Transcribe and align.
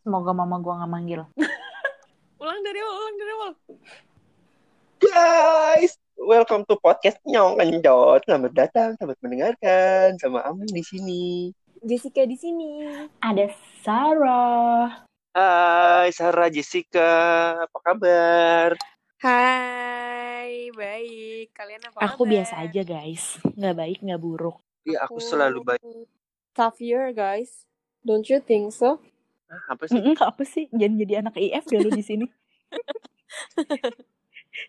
Semoga 0.00 0.32
mama 0.32 0.56
gua 0.58 0.80
nggak 0.80 0.90
manggil. 0.90 1.20
Ulang 2.40 2.60
dari 2.64 2.80
awal, 2.80 2.96
ulang 2.96 3.16
dari 3.20 3.32
awal. 3.36 3.52
Guys, 5.00 5.92
welcome 6.16 6.64
to 6.64 6.76
podcast 6.80 7.20
Nyong 7.24 7.60
Kenjot. 7.60 8.24
Selamat 8.24 8.52
datang, 8.56 8.96
selamat 8.96 9.16
mendengarkan 9.20 10.16
sama 10.16 10.40
Aming 10.48 10.72
di 10.72 10.80
sini. 10.80 11.24
Jessica 11.80 12.24
di 12.24 12.36
sini. 12.36 12.84
Ada 13.20 13.52
Sarah. 13.84 15.04
Hai, 15.36 16.08
Sarah 16.16 16.48
Jessica, 16.48 17.12
apa 17.68 17.78
kabar? 17.84 18.68
Hai, 19.20 20.72
baik. 20.72 21.52
Kalian 21.52 21.80
apa 21.92 22.08
Aku 22.08 22.24
kabar? 22.24 22.32
biasa 22.40 22.54
aja 22.64 22.82
guys. 22.82 23.36
Nggak 23.52 23.76
baik, 23.76 23.98
nggak 24.00 24.20
buruk. 24.20 24.56
Iya, 24.88 25.04
aku 25.04 25.20
selalu 25.20 25.60
baik. 25.60 25.84
Tough 26.56 26.80
year, 26.80 27.12
guys. 27.12 27.68
Don't 28.00 28.24
you 28.26 28.40
think 28.40 28.72
so? 28.72 28.96
Ah, 29.50 29.60
apa 29.68 29.84
sih? 29.84 29.96
Mm-mm, 29.96 30.16
apa 30.16 30.42
sih? 30.44 30.64
Jangan 30.70 30.94
jadi 30.96 31.12
anak 31.20 31.34
IF 31.36 31.64
dulu 31.66 31.88
di 31.90 32.00
sini. 32.00 32.24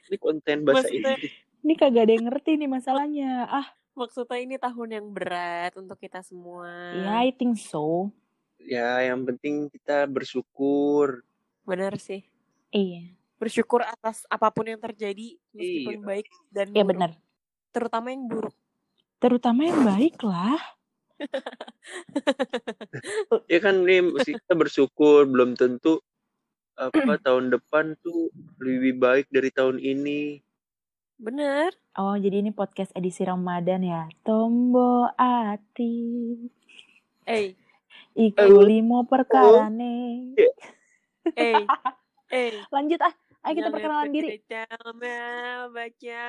Ini 0.08 0.16
konten 0.18 0.62
bahasa 0.62 0.86
Maksudnya- 0.86 1.16
Inggris. 1.16 1.32
Ini 1.62 1.74
kagak 1.76 2.02
ada 2.02 2.12
yang 2.12 2.26
ngerti 2.26 2.50
nih 2.56 2.68
masalahnya. 2.68 3.32
Ah, 3.46 3.68
Maksudnya 3.92 4.40
ini 4.40 4.56
tahun 4.56 4.88
yang 4.90 5.06
berat 5.12 5.76
untuk 5.76 5.96
kita 5.96 6.22
semua. 6.22 6.96
ya 6.96 7.20
I 7.20 7.30
think 7.30 7.56
so. 7.56 8.08
Ya, 8.58 8.98
yang 9.04 9.22
penting 9.22 9.68
kita 9.68 10.08
bersyukur. 10.08 11.22
Benar 11.62 11.98
sih. 11.98 12.24
Iya. 12.70 13.12
Bersyukur 13.36 13.84
atas 13.84 14.24
apa 14.26 14.48
pun 14.48 14.64
yang 14.64 14.80
terjadi, 14.80 15.36
meskipun 15.52 15.98
Iya. 15.98 16.06
baik 16.08 16.26
dan 16.50 16.66
Iya 16.70 16.74
buruk. 16.80 16.90
benar. 16.90 17.10
Terutama 17.70 18.06
yang 18.10 18.24
buruk. 18.26 18.56
Terutama 19.20 19.60
yang 19.62 19.80
baik 19.84 20.16
lah. 20.24 20.58
Ya 23.48 23.60
kan 23.60 23.84
nih 23.84 24.02
mesti 24.02 24.38
kita 24.38 24.54
bersyukur, 24.54 25.26
belum 25.26 25.56
tentu 25.56 26.00
apa 26.76 26.92
tahun 27.26 27.52
depan 27.52 27.96
tuh 28.00 28.30
lebih 28.58 28.98
baik 28.98 29.26
dari 29.30 29.50
tahun 29.50 29.78
ini. 29.78 30.42
Bener. 31.22 31.70
Oh, 31.94 32.18
jadi 32.18 32.42
ini 32.42 32.50
podcast 32.50 32.90
edisi 32.94 33.22
Ramadan 33.22 33.86
ya. 33.86 34.04
Tombo 34.26 35.06
ati. 35.14 35.94
Eh, 37.28 37.54
Iku 38.12 38.44
Oh. 38.44 38.66
limo 38.66 39.06
perkarane. 39.06 40.34
eh, 41.38 41.64
eh. 42.28 42.54
Lanjut 42.68 43.00
ah. 43.00 43.14
Ayo 43.42 43.58
kita 43.58 43.74
perkenalan 43.74 44.14
diri. 44.14 44.38
pertama 44.38 45.14
baca 45.74 46.22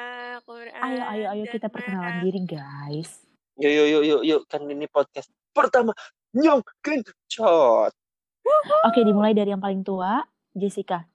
Quran. 0.48 0.80
Ayo, 0.80 1.02
ayo, 1.12 1.24
ayo 1.30 1.44
kita 1.46 1.68
perkenalan 1.68 2.24
diri 2.24 2.40
guys. 2.44 3.20
Yuk, 3.62 3.70
yuk, 3.70 3.86
yuk, 3.86 4.02
yuk, 4.02 4.22
yuk. 4.26 4.42
Kan 4.50 4.66
ini 4.66 4.90
podcast 4.90 5.30
pertama. 5.54 5.94
Nyong 6.34 6.66
Kenjot. 6.82 7.94
Oke, 8.82 9.00
dimulai 9.06 9.38
dari 9.38 9.54
yang 9.54 9.62
paling 9.62 9.86
tua, 9.86 10.26
Jessica. 10.50 11.06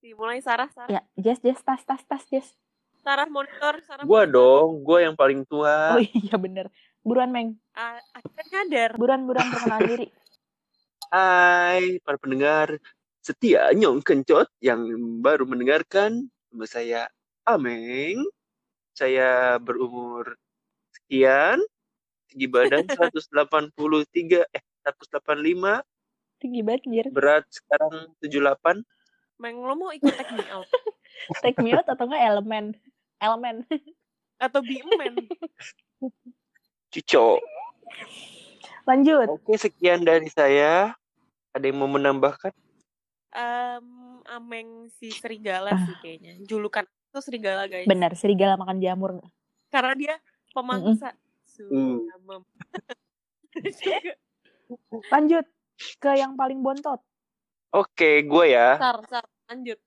Dimulai 0.00 0.40
Sarah, 0.40 0.72
Sarah. 0.72 0.88
Ya, 0.88 1.04
Jess, 1.20 1.44
Jess, 1.44 1.60
tas, 1.60 1.84
tas, 1.84 2.00
tas, 2.08 2.24
Jess. 2.32 2.56
Sarah 3.04 3.28
monitor, 3.28 3.84
Sarah 3.84 4.08
Gua 4.08 4.24
monitor. 4.24 4.32
dong, 4.32 4.68
gua 4.80 4.98
yang 5.04 5.12
paling 5.12 5.44
tua. 5.44 5.92
Oh 5.92 6.00
iya 6.24 6.40
bener. 6.40 6.72
Buruan, 7.04 7.28
Meng. 7.28 7.60
Ah, 7.76 8.00
akhirnya 8.16 8.64
nyadar. 8.64 8.90
Buruan, 8.96 9.28
buruan 9.28 9.44
perkenalan 9.52 9.84
diri. 9.84 10.06
Hai 11.12 12.00
para 12.00 12.16
pendengar 12.16 12.80
setia 13.20 13.68
Nyong 13.76 14.00
Kencot 14.00 14.48
yang 14.64 14.88
baru 15.20 15.44
mendengarkan 15.44 16.32
nama 16.48 16.64
saya 16.64 17.12
Ameng. 17.44 18.24
Saya 18.96 19.60
berumur 19.60 20.38
sekian, 20.94 21.58
tinggi 22.30 22.46
badan 22.46 22.86
183 22.86 23.74
eh 24.48 24.62
185, 24.82 25.82
Tinggi 26.38 26.60
banget, 26.62 26.82
anjir. 26.86 27.06
berat 27.10 27.44
sekarang 27.46 28.14
78. 28.18 28.80
Meng, 29.36 29.56
lo 29.58 29.74
mau 29.74 29.90
ikut 29.90 30.08
take 30.10 30.32
me 30.32 30.46
out? 30.48 30.64
Take 31.44 31.58
me 31.58 31.70
out 31.70 31.84
atau 31.84 32.06
enggak 32.06 32.22
elemen? 32.22 32.64
Elemen. 33.18 33.66
Atau 34.40 34.62
be 34.62 34.80
a 34.80 34.88
man? 34.96 35.20
Cuco. 36.88 37.36
Lanjut. 38.82 39.28
Oke, 39.28 39.54
sekian 39.54 40.00
dari 40.00 40.26
saya. 40.28 40.96
Ada 41.52 41.68
yang 41.68 41.76
mau 41.76 41.90
menambahkan? 41.90 42.54
Em, 43.30 43.86
Ameng 44.26 44.88
si 44.90 45.12
serigala 45.12 45.70
Ah. 45.70 45.78
sih 45.78 45.94
kayaknya. 46.00 46.40
Julukan 46.42 46.82
itu 46.82 47.20
serigala, 47.20 47.66
guys. 47.66 47.84
Benar, 47.84 48.14
serigala 48.14 48.56
makan 48.56 48.80
jamur. 48.80 49.20
Karena 49.68 49.92
dia 49.92 50.14
pemangsa. 50.50 51.12
Hmm. 51.12 51.20
Juga. 53.82 54.14
Lanjut 55.10 55.46
ke 55.98 56.10
yang 56.14 56.38
paling 56.38 56.62
bontot. 56.62 57.02
Oke, 57.74 58.22
gue 58.26 58.46
ya. 58.50 58.78
Sar, 58.78 59.02
Sar, 59.06 59.26
lanjut. 59.50 59.78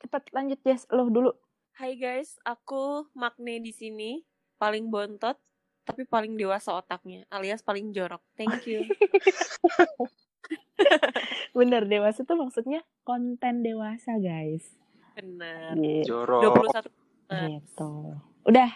Cepet 0.00 0.22
lanjut, 0.32 0.60
Jess. 0.64 0.86
Lo 0.92 1.08
dulu. 1.08 1.32
Hai 1.72 1.96
guys, 1.96 2.36
aku 2.44 3.08
Magne 3.16 3.64
di 3.64 3.72
sini, 3.72 4.20
paling 4.60 4.92
bontot 4.92 5.40
tapi 5.82 6.06
paling 6.06 6.38
dewasa 6.38 6.78
otaknya, 6.78 7.26
alias 7.26 7.62
paling 7.62 7.90
jorok. 7.90 8.22
Thank 8.38 8.70
you. 8.70 8.86
Bener, 11.58 11.90
dewasa 11.90 12.22
tuh 12.22 12.38
maksudnya 12.38 12.86
konten 13.02 13.66
dewasa, 13.66 14.14
guys. 14.22 14.62
Bener. 15.18 15.74
Gitu. 15.74 16.14
Jorok. 16.14 16.70
21 16.70 17.02
Gitu. 17.32 17.92
Udah, 18.44 18.70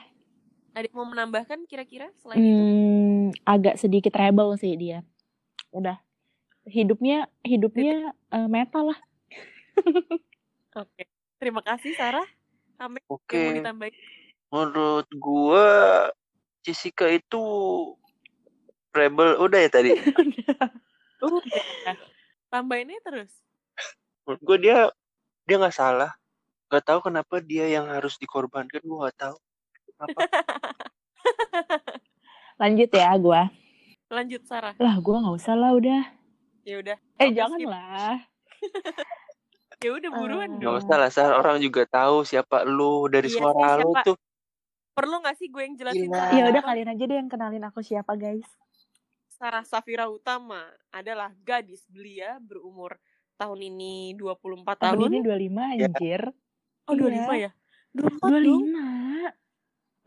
Ada 0.77 0.93
yang 0.93 0.97
mau 1.01 1.09
menambahkan 1.09 1.65
kira-kira 1.65 2.13
selain 2.21 2.37
itu? 2.37 2.53
Hmm, 2.53 3.25
agak 3.49 3.81
sedikit 3.81 4.13
rebel 4.13 4.61
sih 4.61 4.77
dia. 4.77 5.01
Udah. 5.73 5.97
Hidupnya 6.69 7.33
hidupnya 7.41 8.13
eh, 8.13 8.45
metal 8.45 8.93
lah. 8.93 9.01
Oke. 10.85 11.09
Terima 11.41 11.65
kasih 11.65 11.97
Sarah. 11.97 12.29
Ame 12.77 13.01
yang 13.01 13.09
mau 13.09 13.17
Oke. 13.17 13.57
ditambahin. 13.57 13.95
Menurut 14.53 15.09
gua 15.17 15.67
Jessica 16.61 17.09
itu 17.09 17.45
rebel 18.93 19.41
udah 19.41 19.61
ya 19.65 19.71
tadi. 19.73 19.97
Uh, 21.17 21.41
ya. 21.49 21.97
Tambahinnya 22.53 23.01
terus. 23.01 23.33
Menurut 24.29 24.41
gua 24.45 24.57
dia 24.61 24.77
dia 25.49 25.57
nggak 25.57 25.73
salah. 25.73 26.13
Gak 26.69 26.85
tahu 26.85 27.09
kenapa 27.09 27.41
dia 27.41 27.65
yang 27.73 27.89
harus 27.89 28.21
dikorbankan. 28.21 28.85
Gua 28.85 29.09
nggak 29.09 29.17
tahu. 29.17 29.37
Apa? 29.97 30.21
Lanjut 32.57 32.89
ya 32.89 33.11
gua. 33.17 33.49
Lanjut 34.09 34.43
Sarah. 34.45 34.75
Lah 34.77 34.97
gua 34.99 35.17
nggak 35.21 35.37
usah 35.37 35.55
lah 35.55 35.73
udah. 35.73 36.03
Ya 36.63 36.77
udah. 36.79 36.97
Eh 37.17 37.31
jangan 37.31 37.59
skip. 37.59 37.69
lah. 37.69 38.15
Ya 39.77 39.93
udah 39.93 40.09
buruan. 40.09 40.57
Gak 40.57 40.65
dong. 40.65 40.81
usah 40.81 40.97
lah, 40.97 41.11
Sar. 41.13 41.37
Orang 41.37 41.61
juga 41.61 41.85
tahu 41.85 42.25
siapa 42.25 42.65
lu 42.65 43.07
dari 43.07 43.29
Iya 43.29 43.37
suara 43.37 43.77
lu 43.77 43.93
tuh. 44.01 44.17
Perlu 44.91 45.21
nggak 45.21 45.37
sih 45.37 45.47
gue 45.47 45.63
yang 45.63 45.77
jelasin. 45.77 46.09
Sarah? 46.09 46.33
Ya 46.33 46.45
udah 46.49 46.63
kalian 46.65 46.89
aja 46.91 47.05
deh 47.05 47.13
yang 47.15 47.29
kenalin 47.29 47.61
aku 47.61 47.85
siapa 47.85 48.17
guys. 48.17 48.49
Sarah 49.29 49.63
Safira 49.63 50.09
Utama 50.09 50.65
adalah 50.89 51.29
gadis 51.39 51.85
belia 51.87 52.41
berumur 52.41 52.97
tahun 53.37 53.69
ini 53.69 54.17
24 54.17 54.65
Tahun 54.81 54.97
tahun. 54.97 55.13
ini 55.13 55.19
25 55.21 55.29
Ya. 55.77 55.87
anjir. 55.87 56.23
Oh, 56.89 56.95
25 56.97 57.37
ya? 57.37 57.51
24 57.93 58.33
dong. 58.43 58.63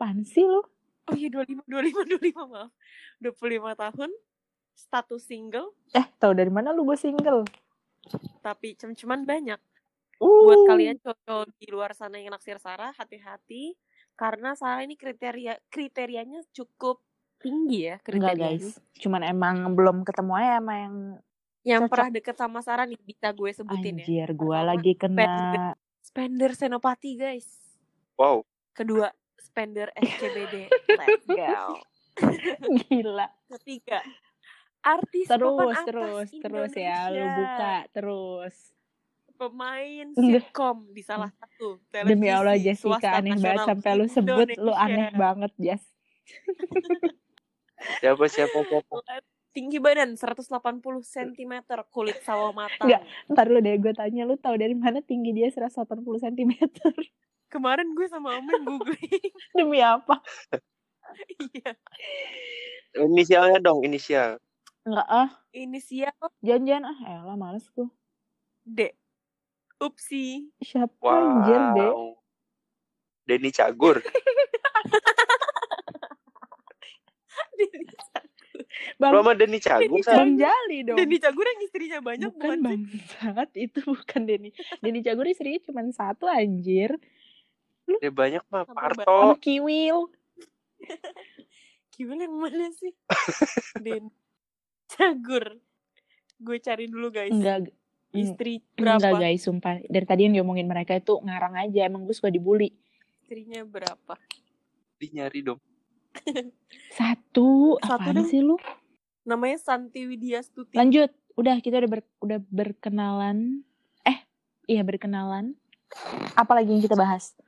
25. 0.00 0.02
Pan 0.02 0.16
sih 0.24 0.42
lu? 0.42 0.64
Oh 1.04 1.14
iya 1.14 1.28
25, 1.28 1.68
25, 1.68 2.08
25 2.08 2.48
maaf. 2.48 2.70
25 3.20 3.36
tahun, 3.76 4.10
status 4.72 5.22
single, 5.22 5.76
Eh, 5.92 6.06
tahu 6.16 6.32
dari 6.32 6.48
mana 6.48 6.72
lu 6.72 6.84
gue 6.84 6.96
single? 6.96 7.44
tapi 8.40 8.72
cem-ceman 8.74 9.22
banyak. 9.22 9.60
Uh. 10.16 10.48
Buat 10.48 10.60
kalian 10.66 10.96
cowok 10.98 11.52
di 11.54 11.68
luar 11.68 11.92
sana 11.92 12.16
yang 12.16 12.32
naksir 12.32 12.56
Sarah, 12.56 12.92
hati-hati. 12.92 13.76
Karena 14.16 14.52
Sarah 14.52 14.80
ini 14.80 14.96
kriteria 14.96 15.60
kriterianya 15.68 16.44
cukup 16.50 17.00
tinggi 17.36 17.88
ya 17.88 17.96
Enggak 18.02 18.36
guys. 18.36 18.76
Cuman 18.94 19.20
emang 19.22 19.72
belum 19.72 20.04
ketemu 20.04 20.32
aja 20.34 20.50
sama 20.60 20.74
yang 20.76 20.96
Yang 21.60 21.80
Cocok. 21.82 21.92
pernah 21.92 22.10
deket 22.10 22.36
sama 22.36 22.60
Sarah 22.60 22.84
nih 22.84 23.00
bisa 23.00 23.28
gue 23.32 23.50
sebutin 23.52 23.96
ya. 23.96 24.04
anjir 24.04 24.28
gua 24.32 24.60
Pertama, 24.60 24.70
lagi 24.72 24.92
kena 24.96 25.28
Spender 26.00 26.52
Senopati 26.52 27.10
guys. 27.16 27.48
Wow. 28.16 28.44
Kedua, 28.72 29.12
Spender 29.50 29.90
SCBD. 29.98 30.70
Let's 30.94 31.26
go. 31.26 31.82
gila. 32.86 33.26
Ketiga, 33.58 33.98
artis 34.78 35.26
Terus, 35.26 35.58
atas 35.58 35.84
terus, 35.84 36.28
terus 36.38 36.72
ya 36.78 37.10
lu 37.10 37.26
buka 37.26 37.74
terus. 37.90 38.54
Pemain 39.40 40.06
sitkom 40.12 40.92
di 40.92 41.00
salah 41.00 41.32
satu 41.32 41.80
Demi 41.88 42.28
Allah 42.28 42.60
televisi 42.60 42.76
Jessica 42.76 43.08
aneh 43.16 43.40
banget 43.40 43.66
sampai 43.72 43.92
lu 43.96 44.04
sebut 44.04 44.48
lu 44.60 44.72
aneh 44.76 45.10
banget 45.16 45.52
Jas. 45.56 45.82
Siapa 48.04 48.28
siapa 48.28 48.60
siapa? 48.60 49.00
Tinggi 49.50 49.80
badan 49.80 50.14
180 50.14 50.52
cm, 51.00 51.52
kulit 51.90 52.20
sawo 52.22 52.52
matang. 52.52 52.86
Enggak. 52.86 53.02
Ntar 53.32 53.46
lu 53.48 53.58
deh 53.64 53.74
gue 53.80 53.92
tanya 53.96 54.22
lu 54.28 54.36
tahu 54.36 54.54
dari 54.60 54.76
mana 54.76 55.00
tinggi 55.00 55.32
dia 55.32 55.48
180 55.48 55.88
cm. 55.96 56.52
Kemarin 57.50 57.98
gue 57.98 58.06
sama 58.06 58.38
Amin 58.38 58.62
googling. 58.62 59.30
Demi 59.58 59.82
apa? 59.82 60.22
Iya. 61.50 61.74
Inisialnya 62.94 63.58
dong, 63.58 63.82
inisial. 63.82 64.38
Enggak 64.86 65.08
ah. 65.10 65.28
Inisial 65.50 66.14
Jangan-jangan 66.46 66.94
ah 66.94 66.98
elah 67.10 67.34
males 67.34 67.66
gue. 67.74 67.90
D. 68.62 68.94
Upsi. 69.82 70.54
Siapa 70.62 71.10
anjir 71.10 71.58
deh? 71.74 71.90
Wow. 71.90 72.22
Denny 73.26 73.50
Cagur. 73.50 73.98
Bang, 79.00 79.12
sama 79.16 79.32
Denny 79.32 79.60
Cagur, 79.60 80.00
Sar? 80.04 80.22
Bang 80.22 80.36
Jali 80.36 80.84
dong. 80.84 80.96
Denny 80.96 81.16
Cagur 81.16 81.46
yang 81.48 81.60
istrinya 81.64 81.98
banyak 82.04 82.30
bukan 82.36 82.58
bukan, 82.60 82.60
Bang 82.62 82.82
Saat 83.16 83.50
itu 83.56 83.80
bukan 83.82 84.22
Denny. 84.28 84.50
Denny 84.84 85.00
Cagur 85.00 85.26
istrinya 85.26 85.60
cuma 85.64 85.82
satu 85.90 86.28
anjir. 86.28 86.94
Dia 87.98 88.12
banyak 88.14 88.44
mah. 88.46 88.64
Parto. 88.70 89.02
Sama 89.02 89.34
Kiwil. 89.42 89.98
Gimana 91.94 92.24
yang 92.24 92.36
mana 92.38 92.66
sih? 92.72 92.92
Den 93.84 94.08
Cagur. 94.86 95.58
Gue 96.40 96.56
cari 96.62 96.88
dulu 96.88 97.12
guys. 97.12 97.34
Enggak 97.34 97.68
Istri 98.10 98.58
Enggak 98.74 99.06
berapa? 99.06 99.18
guys, 99.22 99.40
sumpah. 99.46 99.78
Dari 99.86 100.06
tadi 100.06 100.26
yang 100.26 100.34
diomongin 100.34 100.66
mereka 100.66 100.98
itu 100.98 101.14
ngarang 101.22 101.54
aja. 101.62 101.86
Emang 101.86 102.02
gue 102.02 102.14
suka 102.14 102.26
dibully. 102.26 102.74
Istrinya 103.22 103.62
berapa? 103.62 104.14
Di 104.98 105.06
nyari 105.14 105.40
dong. 105.46 105.60
Satu. 106.98 107.78
Satu 107.78 107.86
Apaan 107.86 108.18
dong. 108.18 108.26
sih 108.26 108.42
lu? 108.42 108.58
Namanya 109.22 109.62
Santi 109.62 110.10
Widya 110.10 110.42
Stuti. 110.42 110.74
Lanjut. 110.74 111.14
Udah, 111.38 111.62
kita 111.62 111.78
udah 111.78 111.90
ber, 111.90 112.02
udah 112.18 112.38
berkenalan. 112.50 113.62
Eh, 114.02 114.18
iya 114.66 114.82
berkenalan. 114.82 115.54
Apalagi 116.34 116.74
yang 116.74 116.82
kita 116.82 116.98
bahas? 116.98 117.38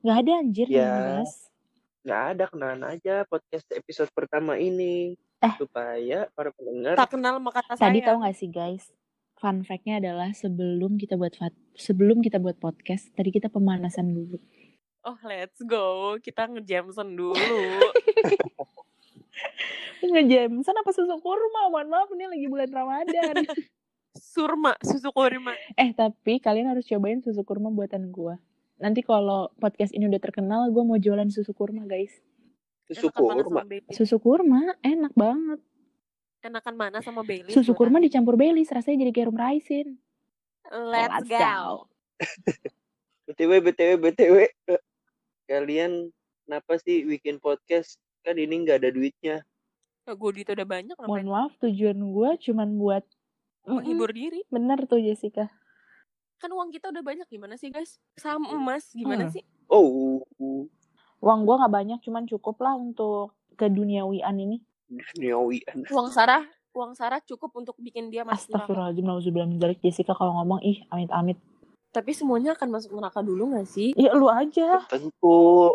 Gak 0.00 0.16
ada 0.20 0.30
anjir 0.36 0.66
yang 0.66 0.78
Ya. 0.78 0.94
dibahas. 0.94 1.30
Nggak 2.00 2.22
ada 2.28 2.42
kenalan 2.46 2.82
aja 2.86 3.12
podcast 3.24 3.64
episode 3.70 4.08
pertama 4.10 4.54
ini. 4.54 5.14
Eh. 5.40 5.54
Supaya 5.56 6.28
para 6.30 6.50
pendengar 6.50 6.94
Tak 6.94 7.10
kenal 7.10 7.36
maka 7.36 7.58
tak 7.62 7.76
Tadi 7.76 7.98
tahu 8.00 8.20
gak 8.20 8.34
sih 8.34 8.46
guys? 8.46 8.90
Fun 9.34 9.60
fact-nya 9.60 9.98
adalah 9.98 10.30
sebelum 10.30 10.94
kita 10.94 11.14
buat 11.14 11.32
fat- 11.32 11.56
sebelum 11.74 12.20
kita 12.20 12.36
buat 12.36 12.56
podcast, 12.56 13.08
tadi 13.12 13.28
kita 13.28 13.46
pemanasan 13.46 14.10
dulu. 14.10 14.34
Oh 15.02 15.14
let's 15.22 15.58
go. 15.60 16.14
Kita 16.18 16.46
ngejamson 16.46 17.12
dulu. 17.12 17.36
Ngejamsan 20.04 20.74
apa 20.74 20.90
susu 20.92 21.14
kurma? 21.18 21.66
Mohon 21.66 21.86
maaf 21.90 22.08
ini 22.10 22.24
lagi 22.26 22.46
bulan 22.46 22.70
Ramadan. 22.70 23.34
Surma. 24.14 24.72
Susu 24.80 25.10
kurma. 25.10 25.52
eh 25.74 25.90
tapi 25.90 26.38
kalian 26.38 26.68
harus 26.68 26.86
cobain 26.86 27.18
susu 27.18 27.42
kurma 27.42 27.68
buatan 27.68 28.08
gua. 28.08 28.38
Nanti 28.84 29.00
kalau 29.00 29.48
podcast 29.56 29.96
ini 29.96 30.04
udah 30.12 30.20
terkenal, 30.20 30.68
gua 30.68 30.84
mau 30.84 31.00
jualan 31.00 31.32
susu 31.32 31.56
kurma 31.56 31.88
guys. 31.88 32.12
susu 32.84 33.08
Enakan 33.08 33.40
kurma. 33.40 33.60
Susu 33.88 34.16
kurma 34.20 34.60
enak 34.84 35.16
banget. 35.16 35.56
Enakan 36.44 36.74
mana 36.76 37.00
sama 37.00 37.24
Baileys? 37.24 37.56
Susu 37.56 37.72
kurma 37.72 37.96
dicampur 37.96 38.36
Baileys, 38.36 38.68
rasanya 38.68 39.08
jadi 39.08 39.12
kayak 39.16 39.26
rum 39.32 39.40
raisin. 39.40 39.96
Let's 40.68 41.24
Let's 41.24 41.32
go. 41.32 41.88
BTW, 43.24 43.64
BTW, 43.64 43.92
BTW. 44.04 44.36
eh, 44.68 44.82
Kalian 45.48 46.12
kenapa 46.44 46.76
sih 46.76 47.08
bikin 47.08 47.40
podcast? 47.40 47.96
Kan 48.20 48.36
ini 48.36 48.68
nggak 48.68 48.84
ada 48.84 48.92
duitnya. 48.92 49.40
gue 50.04 50.30
duit 50.36 50.44
udah 50.44 50.68
banyak 50.68 50.96
Mohon 51.00 51.32
maaf, 51.32 51.56
tujuan 51.64 51.96
gua 52.12 52.36
cuman 52.36 52.76
buat 52.76 53.04
Menghibur 53.64 54.12
diri. 54.12 54.44
bener 54.52 54.84
tuh 54.84 55.00
Jessica. 55.00 55.48
Kan 56.36 56.50
uang 56.50 56.68
kita 56.68 56.90
udah 56.90 57.00
banyak 57.00 57.26
gimana 57.26 57.54
sih 57.54 57.68
guys? 57.68 57.96
Sama 58.14 58.52
emas 58.52 58.90
gimana 58.92 59.26
Hmm. 59.26 59.32
sih? 59.32 59.42
Oh, 59.66 60.22
Uang 61.18 61.48
gua 61.48 61.56
nggak 61.58 61.72
banyak, 61.72 61.98
cuman 62.00 62.24
cukup 62.24 62.60
lah 62.60 62.74
untuk 62.74 63.32
keduniawian 63.54 64.36
ini. 64.36 64.58
duniawian. 65.16 65.88
Uang 65.88 66.12
Sarah, 66.12 66.44
uang 66.70 66.92
Sarah 66.92 67.18
cukup 67.18 67.50
untuk 67.54 67.74
bikin 67.78 68.12
dia 68.12 68.22
masuk 68.22 68.52
neraka. 68.52 68.68
Astagfirullahaladzim, 68.68 69.04
nauzubillah 69.04 69.48
min 69.48 69.56
dzalik. 69.56 69.80
Jessica 69.80 70.12
kalau 70.12 70.36
ngomong, 70.36 70.60
ih 70.60 70.84
amit-amit. 70.86 71.40
Tapi 71.88 72.12
semuanya 72.12 72.52
akan 72.52 72.68
masuk 72.68 72.92
neraka 72.92 73.18
dulu 73.18 73.56
gak 73.56 73.64
sih? 73.64 73.96
Ya 73.96 74.12
lu 74.12 74.28
aja. 74.28 74.84
Tentu. 74.86 75.72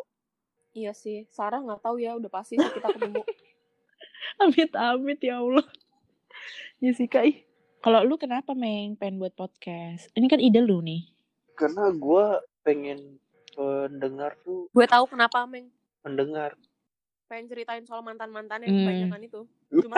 Iya 0.72 0.94
sih. 0.94 1.26
Sarah 1.28 1.58
nggak 1.58 1.82
tahu 1.82 1.98
ya. 1.98 2.14
Udah 2.14 2.30
pasti 2.30 2.56
sih 2.56 2.70
kita 2.70 2.94
ketemu. 2.94 3.26
Amit-amit 4.44 5.20
ya 5.20 5.42
Allah. 5.42 5.66
Jessica, 6.78 7.26
ih. 7.26 7.42
Kalau 7.80 8.04
lu 8.04 8.20
kenapa, 8.20 8.52
Meng, 8.52 9.00
pengen 9.00 9.18
buat 9.18 9.32
podcast? 9.34 10.12
Ini 10.12 10.28
kan 10.28 10.40
ide 10.40 10.60
lu 10.60 10.84
nih. 10.84 11.08
Karena 11.56 11.92
gue 11.92 12.26
pengen 12.62 13.00
pendengar 13.52 14.36
tuh 14.42 14.68
gue 14.70 14.86
tahu 14.86 15.08
kenapa 15.08 15.44
Meng. 15.44 15.68
mendengar. 16.00 16.56
Pengen 17.28 17.48
ceritain 17.48 17.84
soal 17.84 18.00
mantan-mantan 18.00 18.64
yang 18.64 18.72
Hmm. 18.72 18.84
kebanyakan 18.84 19.22
itu. 19.22 19.42
Cuma 19.70 19.96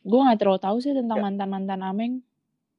Gue 0.00 0.20
gak 0.22 0.38
terlalu 0.38 0.60
tahu 0.62 0.76
sih 0.78 0.92
tentang 0.92 1.18
mantan-mantan 1.18 1.80
Ameng. 1.80 2.20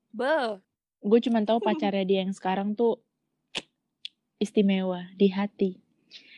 be. 0.10 0.58
Gue 1.00 1.20
cuma 1.20 1.40
tahu 1.42 1.58
pacarnya 1.60 2.02
dia 2.04 2.20
yang 2.22 2.34
sekarang 2.34 2.74
tuh 2.74 2.98
istimewa 4.38 5.06
di 5.14 5.30
hati. 5.30 5.78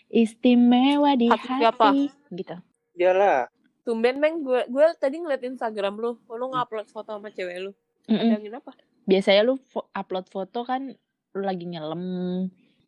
Istimewa 0.07 1.15
di 1.15 1.27
Hati 1.27 1.47
hati. 1.47 1.61
siapa? 1.61 1.87
Gitu. 2.29 2.55
Iyalah. 2.93 3.47
Tumben 3.81 4.21
Meng, 4.21 4.45
gue 4.45 4.61
gue 4.69 4.85
tadi 4.97 5.17
ngeliat 5.17 5.41
Instagram 5.41 5.97
lu. 5.97 6.11
Lu 6.29 6.45
ngupload 6.47 6.87
foto 6.87 7.17
sama 7.17 7.33
cewek 7.33 7.57
lu. 7.59 7.71
Mm-mm. 8.05 8.29
Bayangin 8.37 8.53
apa? 8.55 8.71
Biasanya 9.05 9.41
lu 9.41 9.57
fo- 9.57 9.89
upload 9.91 10.29
foto 10.29 10.61
kan 10.61 10.93
lu 11.33 11.41
lagi 11.41 11.65
nyelem. 11.65 12.03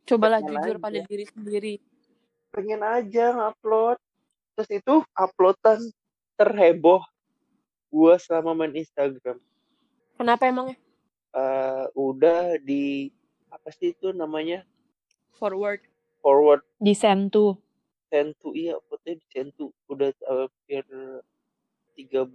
Cobalah 0.03 0.43
Pengen 0.43 0.51
jujur 0.53 0.75
aja. 0.77 0.83
pada 0.83 0.99
diri 1.01 1.25
sendiri. 1.25 1.73
Pengen 2.51 2.81
aja 2.81 3.25
ngupload. 3.33 3.97
Terus 4.53 4.69
itu 4.69 4.93
uploadan 5.11 5.79
terheboh 6.35 7.01
gue 7.89 8.13
selama 8.21 8.53
main 8.53 8.73
Instagram. 8.73 9.41
Kenapa 10.13 10.45
emangnya? 10.45 10.77
Eh, 11.33 11.85
udah 11.93 12.61
di 12.61 13.09
apa 13.49 13.73
sih 13.73 13.93
itu 13.93 14.13
namanya 14.13 14.61
Forward. 15.33 15.81
forward 16.21 16.61
Di 16.77 16.93
send 16.93 17.33
tuh. 17.33 17.57
Send 18.13 18.37
to 18.37 18.53
iya 18.53 18.77
fotonya 18.85 19.17
di 19.17 19.25
send 19.33 19.49
to 19.57 19.73
udah 19.89 20.13
hampir 20.29 20.85
13 21.97 22.29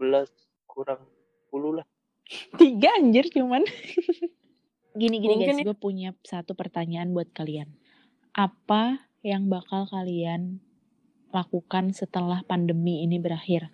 kurang 0.67 1.07
10 1.55 1.79
lah 1.79 1.87
Tiga 2.61 2.93
anjir 3.01 3.33
cuman. 3.33 3.65
Gini-gini 4.99 5.33
Mungkin 5.41 5.57
guys, 5.63 5.65
gue 5.65 5.77
punya 5.79 6.11
satu 6.21 6.53
pertanyaan 6.53 7.15
buat 7.17 7.31
kalian. 7.33 7.73
Apa 8.37 9.01
yang 9.25 9.49
bakal 9.49 9.89
kalian 9.89 10.61
lakukan 11.33 11.97
setelah 11.97 12.45
pandemi 12.45 13.05
ini 13.05 13.17
berakhir? 13.17 13.73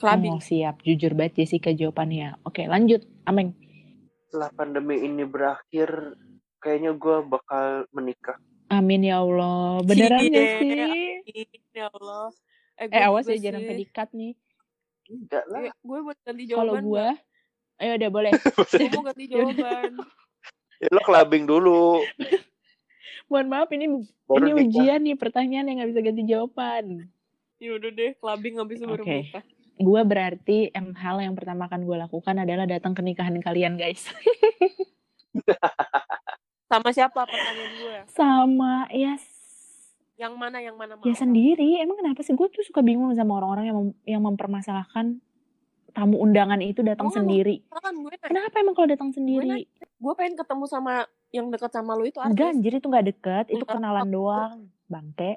Clubbing. 0.00 0.40
Oh 0.40 0.42
siap, 0.42 0.80
jujur 0.80 1.12
banget 1.12 1.44
Jessica 1.44 1.76
jawabannya. 1.76 2.40
Oke 2.48 2.64
lanjut, 2.64 3.04
Ameng. 3.28 3.52
setelah 4.30 4.54
pandemi 4.54 5.02
ini 5.02 5.26
berakhir 5.26 6.14
kayaknya 6.62 6.94
gue 6.94 7.16
bakal 7.26 7.90
menikah 7.90 8.38
Amin 8.70 9.02
ya 9.02 9.18
Allah. 9.18 9.82
Beneran 9.82 10.20
Cie, 10.20 10.30
gak 10.30 10.46
sih? 10.56 11.44
Ya 11.72 11.86
Allah. 11.88 12.30
Eh, 12.76 12.86
Eh 12.88 13.02
awas 13.02 13.26
ya 13.26 13.34
jangan 13.34 13.60
sih. 13.60 13.66
sampai 13.66 13.76
dikat 13.78 14.08
nih. 14.12 14.32
enggak 15.06 15.44
lah 15.44 15.60
Eh, 15.60 15.72
gue 15.76 15.98
buat 16.00 16.18
ganti 16.20 16.42
Kalau 16.46 16.72
jawaban. 16.72 16.84
gue, 16.86 17.06
ayo 17.78 17.92
udah 17.96 18.10
boleh. 18.16 18.32
Gue 18.32 18.88
mau 18.88 19.02
ganti 19.02 19.24
Yaudah. 19.26 19.58
jawaban. 19.58 19.90
ya, 20.78 20.88
lo 20.88 21.00
clubbing 21.00 21.44
dulu 21.44 22.00
Mohon 23.26 23.46
maaf 23.48 23.70
ini 23.70 23.86
baru 24.24 24.38
ini 24.40 24.50
nikah 24.50 24.64
ujian 24.64 25.00
nih 25.00 25.14
pertanyaan 25.14 25.66
yang 25.66 25.76
nggak 25.78 25.90
bisa 25.90 26.00
ganti 26.00 26.22
jawaban. 26.24 26.84
ya 27.58 27.70
udah 27.72 27.90
deh, 27.90 28.10
clubbing 28.16 28.56
habis 28.56 28.76
itu 28.76 28.86
baru 28.86 29.02
Oke. 29.02 29.16
nikah. 29.20 29.44
Gue 29.76 30.00
berarti 30.02 30.58
yang 30.68 30.92
hal 30.94 31.16
yang 31.20 31.34
pertama 31.34 31.64
akan 31.64 31.82
gue 31.82 31.96
lakukan 31.96 32.36
adalah 32.36 32.64
datang 32.64 32.90
ke 32.90 33.02
nikahan 33.02 33.34
kalian 33.38 33.74
guys. 33.76 34.08
Sama 36.70 36.88
siapa 36.94 37.26
pertanyaan 37.26 37.72
gue? 37.74 37.96
Sama 38.08 38.86
ya 38.88 39.18
Yang 40.14 40.34
mana 40.36 40.58
yang 40.60 40.76
mana 40.76 40.94
mau? 40.94 41.02
ya 41.02 41.12
sendiri. 41.12 41.82
Emang 41.82 41.98
kenapa 41.98 42.22
sih 42.22 42.30
gue 42.30 42.46
tuh 42.46 42.62
suka 42.62 42.78
bingung 42.78 43.10
sama 43.12 43.36
orang-orang 43.36 43.64
yang 43.66 43.76
mem- 43.76 43.98
yang 44.06 44.22
mempermasalahkan 44.22 45.18
tamu 45.90 46.16
undangan 46.16 46.62
itu 46.62 46.80
datang 46.80 47.10
mau 47.10 47.16
sendiri. 47.16 47.66
Kan 47.66 47.98
gue 47.98 48.14
Kenapa 48.20 48.54
emang 48.56 48.78
kalau 48.78 48.86
datang 48.86 49.10
sendiri? 49.10 49.66
gue 49.66 50.12
pengen 50.14 50.38
ketemu 50.38 50.64
sama 50.64 50.92
yang 51.30 51.50
dekat 51.50 51.70
sama 51.70 51.98
lu 51.98 52.06
itu 52.06 52.22
Enggak 52.22 52.46
artis. 52.46 52.54
anjir 52.54 52.72
itu 52.76 52.86
nggak 52.86 53.06
deket, 53.08 53.44
itu 53.48 53.58
Enggak. 53.58 53.74
kenalan 53.74 54.08
doang. 54.08 54.56
Bangke. 54.86 55.32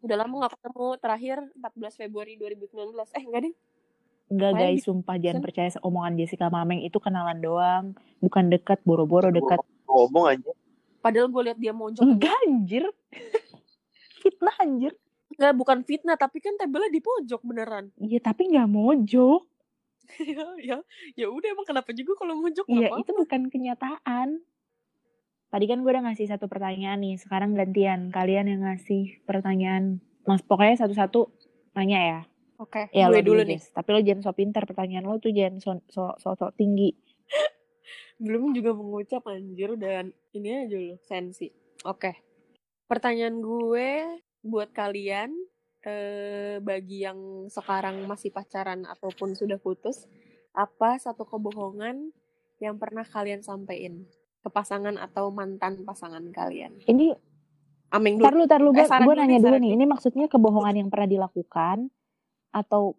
Udah 0.00 0.16
lama 0.16 0.34
gak 0.40 0.54
ketemu. 0.56 0.86
Terakhir 0.96 1.36
14 1.54 1.98
Februari 1.98 2.32
2019. 2.34 3.10
Eh 3.12 3.22
enggak 3.22 3.40
deh. 3.42 3.54
Enggak 4.28 4.50
Makanya 4.52 4.70
guys, 4.70 4.82
sumpah 4.86 5.16
jangan 5.18 5.42
percaya 5.42 5.68
omongan 5.80 6.12
Jessica 6.14 6.46
Mameng 6.46 6.80
itu 6.80 6.96
kenalan 6.96 7.38
doang, 7.40 7.84
bukan 8.18 8.46
dekat, 8.46 8.78
boro-boro 8.82 9.28
dekat. 9.28 9.58
ngomong 9.84 10.30
aja 10.30 10.50
Padahal 11.00 11.28
gue 11.32 11.42
liat 11.48 11.58
dia 11.58 11.72
mojok. 11.72 12.04
Enggak 12.04 12.36
anjir. 12.44 12.84
Fitnah 14.22 14.56
anjir. 14.60 14.92
Enggak, 15.36 15.52
bukan 15.56 15.78
fitnah. 15.88 16.16
Tapi 16.20 16.38
kan 16.44 16.54
tabelnya 16.60 16.92
di 16.92 17.00
pojok 17.00 17.40
beneran. 17.40 17.88
Iya 18.06 18.20
tapi 18.20 18.52
nggak 18.52 18.68
mojok. 18.68 19.42
ya, 20.26 20.42
ya, 20.58 20.76
ya 21.14 21.26
udah 21.30 21.48
emang 21.54 21.62
kenapa 21.62 21.94
juga 21.94 22.18
kalau 22.18 22.34
mojok 22.34 22.66
Iya 22.66 22.90
itu 22.98 23.12
bukan 23.14 23.46
kenyataan. 23.46 24.42
Tadi 25.50 25.64
kan 25.66 25.82
gue 25.82 25.90
udah 25.90 26.04
ngasih 26.06 26.30
satu 26.30 26.46
pertanyaan 26.46 27.02
nih, 27.02 27.18
sekarang 27.18 27.58
gantian 27.58 28.10
kalian 28.14 28.46
yang 28.46 28.62
ngasih 28.66 29.18
pertanyaan. 29.26 29.98
Mas 30.26 30.42
pokoknya 30.46 30.86
satu-satu 30.86 31.30
nanya 31.74 31.98
ya. 31.98 32.20
Oke, 32.60 32.92
Ya 32.92 33.08
gue 33.08 33.24
dulu 33.24 33.40
dulu 33.40 33.56
nih. 33.56 33.60
Tapi 33.72 33.88
lo 33.88 34.00
jangan 34.04 34.22
so 34.22 34.32
pintar 34.36 34.68
pertanyaan 34.68 35.08
lo 35.08 35.16
tuh 35.16 35.32
jangan 35.32 35.58
so 35.62 35.70
so, 35.88 36.02
so, 36.20 36.36
so 36.36 36.46
tinggi. 36.54 36.92
Belum 38.20 38.52
juga 38.52 38.76
mengucap 38.76 39.24
anjir 39.32 39.80
dan 39.80 40.12
ini 40.36 40.68
aja 40.68 40.76
lo 40.76 41.00
sensi. 41.00 41.48
Oke. 41.88 42.12
Pertanyaan 42.84 43.40
gue 43.40 43.88
buat 44.44 44.68
kalian 44.76 45.32
eh 45.80 46.60
bagi 46.60 47.08
yang 47.08 47.48
sekarang 47.48 48.04
masih 48.04 48.28
pacaran 48.28 48.84
ataupun 48.84 49.32
sudah 49.32 49.56
putus, 49.56 50.04
apa 50.52 51.00
satu 51.00 51.24
kebohongan 51.24 52.12
yang 52.60 52.76
pernah 52.76 53.00
kalian 53.08 53.40
sampaikan 53.40 54.04
ke 54.44 54.48
pasangan 54.52 55.00
atau 55.00 55.32
mantan 55.32 55.80
pasangan 55.88 56.20
kalian? 56.28 56.76
Ini 56.84 57.16
Ameng 57.90 58.20
tar 58.22 58.36
dulu. 58.36 58.44
lu 58.44 58.50
tar 58.52 58.60
lu 58.60 58.70
Eh, 58.76 58.86
gue 58.86 59.14
nanya 59.16 59.38
dulu 59.40 59.56
nih. 59.56 59.72
Ini 59.74 59.84
maksudnya 59.88 60.28
kebohongan 60.28 60.76
yang 60.84 60.88
pernah 60.92 61.08
dilakukan 61.08 61.88
atau 62.52 62.94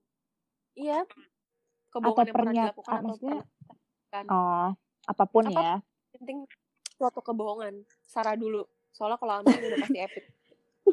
Iya. 0.74 1.06
atau 1.06 1.94
Kebohongan 1.94 2.26
yang 2.26 2.36
pernah 2.36 2.54
dilakukan 2.58 2.98
atau 2.98 3.06
maksudnya 3.06 3.40
pernah 4.12 4.34
oh 4.34 4.70
apa 5.08 5.24
pun 5.26 5.50
Apa? 5.50 5.62
ya. 5.62 5.76
penting 6.18 6.46
suatu 7.02 7.20
kebohongan. 7.26 7.82
Sarah 8.06 8.38
dulu. 8.38 8.70
Soalnya 8.94 9.18
kalau 9.18 9.42
Ameng 9.42 9.58
udah 9.58 9.80
pasti 9.82 10.00
epic. 10.00 10.26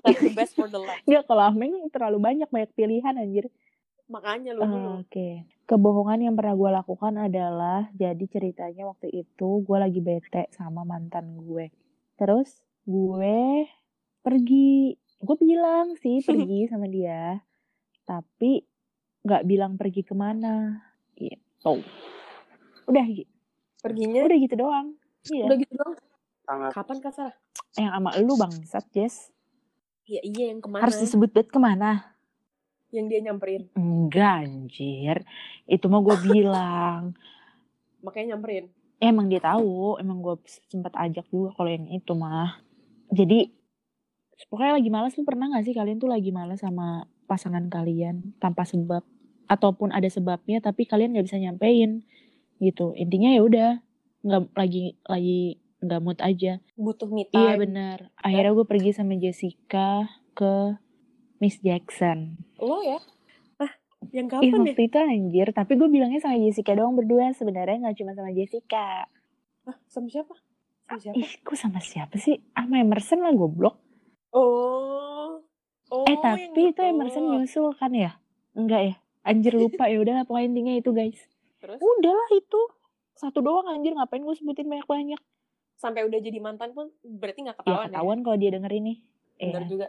That's 0.05 0.23
the 0.25 0.33
best 0.33 0.53
for 0.57 0.69
the 0.71 0.81
last. 0.81 1.05
Enggak 1.05 1.25
kalau 1.29 1.45
Ameng 1.53 1.75
terlalu 1.93 2.19
banyak 2.23 2.49
banyak 2.49 2.71
pilihan 2.73 3.15
anjir. 3.19 3.53
Makanya 4.09 4.57
lu 4.57 4.65
dulu. 4.65 4.91
Oke. 5.05 5.45
Kebohongan 5.69 6.25
yang 6.25 6.35
pernah 6.38 6.57
gue 6.57 6.71
lakukan 6.73 7.15
adalah 7.29 7.93
jadi 7.93 8.25
ceritanya 8.25 8.88
waktu 8.88 9.12
itu 9.12 9.49
gue 9.61 9.77
lagi 9.77 10.00
bete 10.00 10.49
sama 10.57 10.81
mantan 10.88 11.37
gue. 11.45 11.69
Terus 12.17 12.65
gue 12.88 13.69
pergi. 14.25 14.97
Gue 15.21 15.37
bilang 15.37 15.93
sih 16.00 16.25
pergi 16.29 16.73
sama 16.73 16.88
dia. 16.88 17.37
Tapi 18.09 18.65
nggak 19.29 19.45
bilang 19.45 19.77
pergi 19.77 20.00
ke 20.00 20.17
mana. 20.17 20.81
Gitu. 21.12 21.85
Udah 22.88 23.05
gitu. 23.12 23.38
Perginya 23.78 24.26
Udah 24.26 24.38
gitu 24.38 24.54
doang. 24.58 24.87
Iya. 25.28 25.44
udah 25.50 25.56
gitu 25.61 25.75
doang. 25.76 25.94
Sangat 26.49 26.70
Kapan 26.73 26.97
Kak 27.04 27.12
Sarah? 27.12 27.37
Yang 27.76 27.90
sama 27.92 28.11
lu 28.18 28.35
bangsat, 28.40 28.85
Jess. 28.90 29.16
Ya 30.08 30.25
iya 30.25 30.49
yang 30.49 30.64
ke 30.64 30.68
mana? 30.73 30.82
Harus 30.88 30.99
disebut 31.04 31.28
bet 31.30 31.52
ke 31.52 31.61
mana? 31.61 32.16
Yang 32.88 33.06
dia 33.12 33.20
nyamperin. 33.28 33.62
Enggak 33.76 34.49
anjir. 34.49 35.16
Itu 35.68 35.92
mah 35.92 36.00
gue 36.00 36.16
bilang. 36.25 37.12
Makanya 38.00 38.35
nyamperin. 38.35 38.73
Ya, 38.99 39.12
emang 39.12 39.28
dia 39.28 39.38
tahu, 39.38 40.00
emang 40.00 40.25
gue 40.25 40.35
sempat 40.73 40.97
ajak 40.97 41.28
juga 41.28 41.54
kalau 41.54 41.70
yang 41.70 41.87
itu 41.92 42.12
mah. 42.16 42.58
Jadi 43.12 43.52
pokoknya 44.49 44.80
lagi 44.80 44.90
malas 44.90 45.14
lu 45.20 45.28
pernah 45.28 45.52
gak 45.52 45.66
sih 45.68 45.75
kalian 45.76 46.00
tuh 46.00 46.08
lagi 46.08 46.32
malas 46.32 46.64
sama 46.64 47.04
pasangan 47.28 47.68
kalian 47.68 48.32
tanpa 48.40 48.64
sebab 48.64 49.04
ataupun 49.49 49.92
ada 49.92 50.06
sebabnya 50.08 50.61
tapi 50.61 50.85
kalian 50.85 51.16
nggak 51.16 51.26
bisa 51.26 51.40
nyampein 51.40 52.04
gitu. 52.59 52.95
Intinya 52.95 53.31
ya 53.35 53.43
udah 53.43 53.71
nggak 54.23 54.43
lagi 54.55 54.99
lagi 55.07 55.62
nggak 55.79 56.00
mood 56.03 56.19
aja. 56.19 56.59
Butuh 56.75 57.09
me 57.11 57.27
time. 57.31 57.38
Iya 57.38 57.53
benar. 57.59 57.99
Akhirnya 58.19 58.53
gue 58.55 58.67
pergi 58.67 58.91
sama 58.95 59.15
Jessica 59.15 60.11
ke 60.35 60.75
Miss 61.38 61.62
Jackson. 61.62 62.35
Lo 62.59 62.83
ya? 62.83 62.99
Ah, 63.62 63.73
yang 64.11 64.27
Ih 64.27 64.50
kapan 64.50 64.67
ya? 64.67 64.75
waktu 64.75 64.83
itu 64.91 64.97
anjir, 64.99 65.49
tapi 65.55 65.79
gue 65.79 65.88
bilangnya 65.91 66.19
sama 66.19 66.38
Jessica 66.38 66.75
doang 66.75 66.99
berdua 66.99 67.31
sebenarnya 67.35 67.79
nggak 67.79 67.97
cuma 68.03 68.12
sama 68.19 68.31
Jessica. 68.35 69.07
Ah, 69.67 69.77
sama 69.87 70.11
siapa? 70.11 70.35
Sama 70.91 70.99
siapa? 70.99 71.15
Ih, 71.15 71.31
gue 71.45 71.57
sama 71.57 71.81
siapa 71.83 72.17
sih? 72.19 72.43
Sama 72.59 72.83
Emerson 72.83 73.23
lah 73.23 73.35
goblok. 73.35 73.79
Oh. 74.35 75.41
Oh, 75.88 76.05
eh, 76.05 76.19
tapi 76.21 76.53
itu 76.53 76.69
gitu. 76.69 76.81
Emerson 76.85 77.25
nyusul 77.33 77.73
kan 77.79 77.95
ya? 77.95 78.21
Enggak 78.53 78.81
ya? 78.83 78.95
Anjir 79.25 79.57
lupa 79.57 79.88
ya 79.88 80.00
udah 80.00 80.25
pokoknya 80.25 80.47
intinya 80.53 80.75
itu 80.77 80.91
guys. 80.93 81.21
Terus 81.59 81.79
Udahlah 81.79 82.29
itu. 82.33 82.61
Satu 83.12 83.38
doang 83.38 83.67
anjir 83.67 83.93
ngapain 83.93 84.21
gue 84.21 84.35
sebutin 84.35 84.67
banyak-banyak. 84.67 85.19
sampai 85.75 86.03
udah 86.03 86.19
jadi 86.19 86.38
mantan 86.38 86.75
pun 86.75 86.91
berarti 87.00 87.38
nggak 87.41 87.55
Ya 87.55 87.62
ketahuan 87.62 87.79
ya? 87.81 87.91
ketahuan 87.93 88.19
kalau 88.21 88.35
dia 88.37 88.50
denger 88.50 88.73
ini. 88.73 88.99
Bener 89.37 89.62
Iya. 89.62 89.69
juga. 89.69 89.87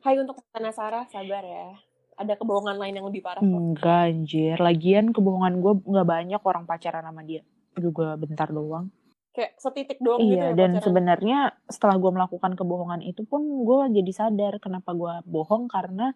Hai 0.00 0.14
untuk 0.16 0.38
Tana 0.48 0.70
Sarah, 0.70 1.02
sabar 1.08 1.42
ya. 1.42 1.74
Ada 2.14 2.34
kebohongan 2.36 2.78
lain 2.78 2.94
yang 2.94 3.06
lebih 3.06 3.20
parah 3.20 3.38
kok. 3.38 3.50
Enggak 3.50 4.02
anjir. 4.08 4.54
Lagian 4.56 5.10
kebohongan 5.10 5.58
gue 5.58 5.72
nggak 5.84 6.06
banyak 6.08 6.38
orang 6.40 6.62
pacaran 6.62 7.02
sama 7.02 7.22
dia. 7.22 7.42
Juga 7.74 8.14
bentar 8.14 8.46
doang. 8.48 8.86
Kayak 9.32 9.58
setitik 9.58 9.98
doang 9.98 10.22
gitu 10.22 10.30
Iya, 10.32 10.44
ya 10.44 10.54
dan 10.54 10.70
pacaran. 10.72 10.84
sebenarnya 10.84 11.38
setelah 11.66 11.96
gue 11.96 12.10
melakukan 12.12 12.52
kebohongan 12.54 13.00
itu 13.02 13.22
pun 13.24 13.42
gue 13.42 13.78
jadi 13.92 14.12
sadar 14.12 14.54
kenapa 14.58 14.92
gue 14.92 15.14
bohong 15.24 15.66
karena 15.66 16.14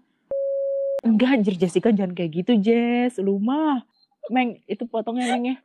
enggak 1.01 1.31
anjir 1.35 1.55
Jessica 1.57 1.91
jangan 1.91 2.13
kayak 2.13 2.31
gitu 2.37 2.53
Jess, 2.57 3.19
lu 3.19 3.39
mah. 3.39 3.83
Meng, 4.29 4.61
itu 4.67 4.85
potongnya 4.87 5.33
Meng 5.33 5.45
ya. 5.47 5.57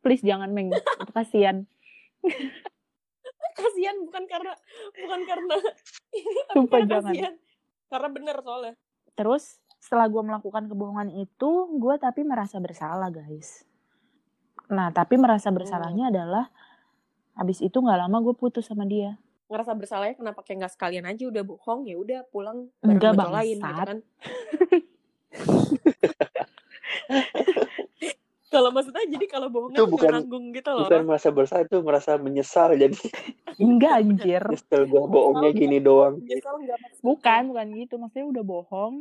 Please 0.00 0.20
jangan 0.20 0.50
Meng, 0.50 0.72
itu 0.72 1.12
kasihan. 1.12 1.64
kasihan 3.50 3.96
bukan 4.04 4.24
karena 4.28 4.52
bukan 4.94 5.20
karena 5.26 5.56
ini 6.18 6.40
tapi 6.48 6.56
Sumpah 6.56 6.78
karena 6.80 6.90
jangan. 6.90 7.12
kasihan. 7.12 7.34
Karena 7.90 8.08
bener 8.08 8.36
soalnya. 8.40 8.74
Terus 9.14 9.44
setelah 9.80 10.06
gue 10.06 10.22
melakukan 10.22 10.68
kebohongan 10.68 11.10
itu, 11.10 11.50
gue 11.76 11.94
tapi 11.96 12.20
merasa 12.22 12.60
bersalah 12.60 13.10
guys. 13.10 13.64
Nah, 14.70 14.94
tapi 14.94 15.18
merasa 15.18 15.50
bersalahnya 15.50 16.14
adalah 16.14 16.46
habis 17.34 17.58
itu 17.58 17.74
nggak 17.74 18.06
lama 18.06 18.16
gue 18.22 18.34
putus 18.36 18.68
sama 18.68 18.86
dia. 18.86 19.18
Ngerasa 19.50 19.74
bersalahnya 19.74 20.14
kenapa 20.14 20.46
kayak 20.46 20.62
nggak 20.62 20.74
sekalian 20.78 21.06
aja 21.10 21.24
udah 21.26 21.42
bohong 21.42 21.90
ya 21.90 21.96
udah 21.98 22.20
pulang 22.30 22.70
Enggak, 22.86 23.18
bareng 23.18 23.20
cowok 23.26 23.34
lain 23.34 23.56
gitu 23.58 23.82
kan. 23.82 23.98
kalau 28.50 28.68
maksudnya 28.68 29.06
jadi 29.08 29.26
kalau 29.26 29.46
bohongnya 29.46 29.78
Itu 29.78 29.86
bukan- 29.88 30.12
nanggung 30.12 30.50
gitu 30.50 30.68
loh. 30.68 30.84
bukan 30.84 31.02
merasa 31.04 31.28
bersalah 31.30 31.62
itu 31.62 31.78
merasa 31.78 32.10
menyesal 32.16 32.74
jadi 32.74 32.98
Enggak 33.56 33.92
anjir. 34.00 34.42
nyesel 34.42 34.82
gue 34.84 35.02
bohongnya 35.02 35.50
gini 35.52 35.78
doang 35.78 36.18
maksudnya. 36.18 36.76
Bukan, 37.00 37.42
bukan 37.48 37.66
gitu. 37.74 37.94
Maksudnya 37.96 38.26
udah 38.28 38.44
bohong 38.44 38.94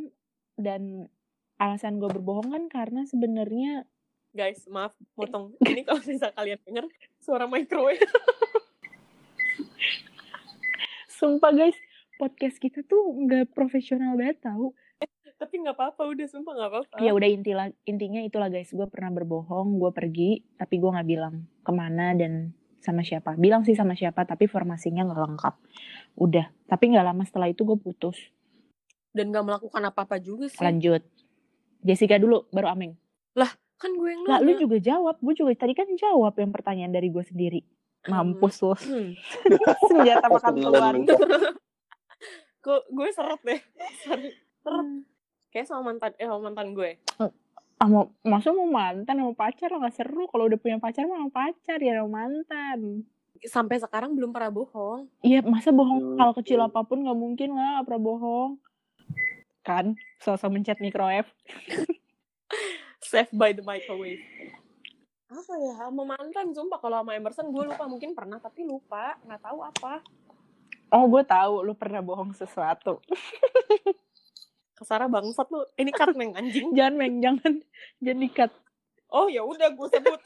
dan 0.55 1.09
alasan 1.57 1.97
gue 1.97 2.07
berbohong 2.07 2.49
kan 2.49 2.63
karena 2.67 3.03
sebenarnya 3.03 3.83
Guys, 4.29 4.69
maaf 4.69 4.93
potong. 5.11 5.57
Ini 5.59 5.81
kalau 5.81 5.97
bisa 5.99 6.29
kalian 6.29 6.61
denger 6.61 6.85
suara 7.17 7.49
microwave. 7.49 7.97
sumpah 11.09 11.51
guys, 11.51 11.73
podcast 12.15 12.57
kita 12.57 12.85
tuh 12.85 13.01
nggak 13.17 13.51
profesional 13.51 14.13
banget 14.13 14.45
tau. 14.45 14.77
Tapi 15.39 15.53
nggak 15.63 15.75
apa-apa, 15.79 16.01
udah 16.11 16.27
sumpah 16.27 16.51
nggak 16.51 16.69
apa-apa. 16.69 16.95
Ya 16.99 17.15
udah 17.15 17.29
intilah 17.31 17.71
intinya 17.87 18.19
itulah 18.19 18.51
guys, 18.51 18.69
gue 18.75 18.87
pernah 18.91 19.09
berbohong, 19.15 19.79
gue 19.79 19.91
pergi, 19.95 20.31
tapi 20.59 20.83
gue 20.83 20.89
nggak 20.91 21.07
bilang 21.07 21.47
ke 21.63 21.71
mana 21.71 22.11
dan 22.11 22.51
sama 22.83 23.07
siapa. 23.07 23.39
Bilang 23.39 23.63
sih 23.63 23.73
sama 23.73 23.95
siapa, 23.95 24.27
tapi 24.27 24.51
formasinya 24.51 25.07
nggak 25.07 25.21
lengkap. 25.31 25.55
Udah, 26.19 26.51
tapi 26.67 26.91
nggak 26.91 27.05
lama 27.07 27.23
setelah 27.23 27.47
itu 27.47 27.63
gue 27.63 27.79
putus. 27.79 28.19
Dan 29.15 29.31
nggak 29.31 29.47
melakukan 29.47 29.81
apa-apa 29.87 30.19
juga 30.19 30.51
sih. 30.51 30.59
Lanjut. 30.59 31.01
Jessica 31.79 32.19
dulu, 32.19 32.43
baru 32.51 32.75
Ameng. 32.75 32.99
Kan 33.79 33.95
gue 33.95 34.09
yang 34.11 34.21
Lah, 34.27 34.43
lu 34.43 34.59
juga 34.59 34.77
jawab. 34.77 35.15
Gue 35.23 35.33
juga 35.33 35.55
tadi 35.55 35.71
kan 35.71 35.87
jawab 35.95 36.35
yang 36.35 36.51
pertanyaan 36.51 36.91
dari 36.91 37.07
gue 37.07 37.23
sendiri. 37.23 37.63
Mampus 38.11 38.59
lo. 38.59 38.75
Hmm. 38.75 39.15
Senjata 39.89 40.27
makan 40.27 40.55
keluar. 40.59 40.93
Kok 42.59 42.81
gue 42.91 43.07
seret 43.15 43.41
deh. 43.47 43.59
Seret. 44.03 44.35
Kayak 45.49 45.65
sama 45.65 45.81
mantan, 45.87 46.11
eh 46.15 46.25
sama 46.25 46.41
mantan 46.43 46.67
gue. 46.71 46.91
ah, 47.79 47.87
mau 47.87 48.11
masa 48.21 48.51
mau 48.51 48.67
mantan 48.67 49.17
mau 49.17 49.31
pacar 49.31 49.71
nggak 49.71 49.93
seru 49.93 50.27
kalau 50.27 50.45
udah 50.45 50.55
punya 50.55 50.77
pacar 50.77 51.05
mah 51.05 51.15
mau 51.17 51.31
pacar 51.31 51.79
ya 51.79 51.99
mau 51.99 52.11
mantan 52.13 53.07
Sampai 53.41 53.79
sekarang 53.79 54.13
belum 54.13 54.29
pernah 54.29 54.51
bohong. 54.51 55.07
iya 55.21 55.39
masa 55.41 55.71
bohong 55.71 56.03
Hmm. 56.05 56.17
hal 56.17 56.31
kecil 56.33 56.59
apa 56.59 56.83
pun 56.83 56.99
nggak 56.99 57.15
mungkin 57.15 57.49
lah 57.51 57.79
nggak 57.79 57.87
pernah 57.87 58.03
bohong 58.05 58.51
kan 59.61 59.85
sosok 60.17 60.49
mencet 60.49 60.75
microwave 60.77 61.31
Saved 63.01 63.31
by 63.33 63.49
the 63.49 63.63
microwave. 63.63 64.19
Apa 65.25 65.53
ya? 65.55 65.73
Sama 65.79 66.03
mantan, 66.03 66.51
sumpah. 66.51 66.77
Kalau 66.77 66.99
sama 66.99 67.15
Emerson 67.15 67.47
gue 67.47 67.63
lupa. 67.63 67.85
Mungkin 67.85 68.13
pernah, 68.13 68.37
tapi 68.37 68.61
lupa. 68.61 69.17
Nggak 69.23 69.41
tahu 69.41 69.59
apa. 69.61 69.93
oh 70.89 71.05
gue 71.07 71.23
tahu 71.23 71.53
lu 71.63 71.73
pernah 71.73 72.01
bohong 72.01 72.33
sesuatu 72.33 72.97
Kesara 74.79 75.11
bangsat 75.11 75.51
lu. 75.51 75.67
Ini 75.75 75.91
cut, 75.91 76.15
Meng, 76.15 76.31
anjing. 76.39 76.71
jangan 76.77 76.95
meng 76.95 77.19
jangan 77.19 77.51
jangan 77.99 78.19
dikat 78.23 78.51
Oh, 79.09 79.25
ya 79.27 79.41
udah 79.43 79.73
gue 79.73 79.87
sebut. 79.89 80.21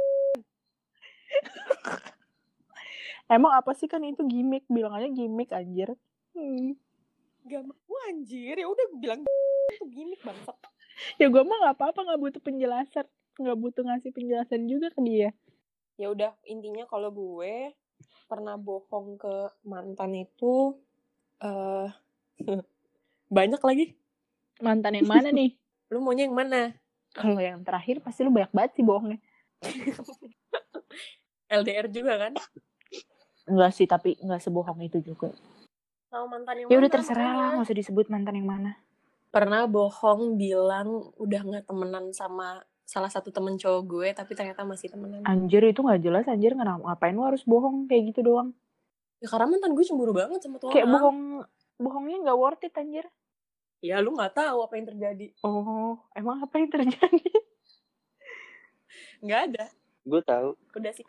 emang 3.32 3.56
apa 3.56 3.72
sih 3.74 3.90
kan 3.90 4.04
itu 4.06 4.22
gimmick 4.30 4.68
bilang 4.70 4.94
aja 4.94 5.10
gimmick 5.10 5.50
anjir 5.50 5.98
hmm. 6.38 6.78
Gak 7.50 7.64
mau 7.66 7.98
anjir. 8.12 8.60
Ya 8.60 8.68
udah 8.70 8.86
bilang 9.02 9.26
itu 9.74 9.86
gimmick 9.90 10.22
bangsat. 10.22 10.54
ya 11.18 11.26
gue 11.26 11.42
mah 11.42 11.58
nggak 11.58 11.76
apa-apa 11.80 12.00
nggak 12.06 12.22
butuh 12.22 12.42
penjelasan 12.46 13.08
nggak 13.42 13.58
butuh 13.58 13.82
ngasih 13.82 14.14
penjelasan 14.14 14.70
juga 14.70 14.94
ke 14.94 15.02
dia 15.02 15.34
ya 15.98 16.14
udah 16.14 16.38
intinya 16.46 16.86
kalau 16.86 17.10
gue 17.10 17.74
pernah 18.30 18.58
bohong 18.58 19.18
ke 19.18 19.34
mantan 19.66 20.26
itu 20.26 20.78
eh 21.42 21.90
banyak 23.38 23.62
lagi 23.62 23.86
mantan 24.62 25.00
yang 25.00 25.10
mana 25.10 25.34
nih 25.34 25.58
Lu 25.94 26.02
maunya 26.02 26.26
yang 26.26 26.34
mana? 26.34 26.74
Kalau 27.14 27.38
yang 27.38 27.62
terakhir 27.62 28.02
pasti 28.02 28.26
lu 28.26 28.34
banyak 28.34 28.50
banget 28.50 28.72
sih 28.74 28.82
bohongnya. 28.82 29.22
LDR 31.62 31.86
juga 31.94 32.18
kan? 32.18 32.34
Enggak 33.46 33.72
sih, 33.78 33.86
tapi 33.86 34.18
enggak 34.18 34.42
sebohong 34.42 34.82
itu 34.82 35.06
juga. 35.06 35.30
Sama 36.10 36.34
mantan 36.34 36.66
yang 36.66 36.68
Ya 36.74 36.82
udah 36.82 36.90
terserah 36.90 37.34
lah, 37.38 37.48
nggak 37.54 37.70
usah 37.70 37.78
disebut 37.78 38.10
mantan 38.10 38.42
yang 38.42 38.50
mana. 38.50 38.82
Pernah 39.30 39.70
bohong 39.70 40.34
bilang 40.34 41.14
udah 41.22 41.42
nggak 41.46 41.70
temenan 41.70 42.10
sama 42.10 42.66
salah 42.82 43.14
satu 43.14 43.30
temen 43.30 43.62
cowok 43.62 43.82
gue, 43.86 44.08
tapi 44.18 44.34
ternyata 44.34 44.66
masih 44.66 44.90
temenan. 44.90 45.22
Anjir 45.30 45.62
itu 45.70 45.78
nggak 45.78 46.02
jelas 46.02 46.26
anjir 46.26 46.58
ngapain 46.58 47.14
lu 47.14 47.22
harus 47.22 47.46
bohong 47.46 47.86
kayak 47.86 48.14
gitu 48.14 48.26
doang. 48.26 48.50
Ya 49.22 49.30
karena 49.30 49.54
mantan 49.54 49.78
gue 49.78 49.86
cemburu 49.86 50.18
banget 50.18 50.42
sama 50.42 50.58
tuh 50.58 50.74
Kayak 50.74 50.90
bohong 50.90 51.46
bohongnya 51.78 52.18
nggak 52.26 52.38
worth 52.42 52.66
it 52.66 52.74
anjir. 52.74 53.06
Ya 53.84 54.00
lu 54.00 54.16
nggak 54.16 54.32
tahu 54.32 54.64
apa 54.64 54.80
yang 54.80 54.88
terjadi. 54.88 55.28
Oh, 55.44 56.00
emang 56.16 56.40
apa 56.40 56.56
yang 56.56 56.72
terjadi? 56.72 57.28
Nggak 59.20 59.42
ada. 59.52 59.66
Gue 60.08 60.22
tahu. 60.24 60.56
Udah 60.76 60.94
sih. 60.96 61.04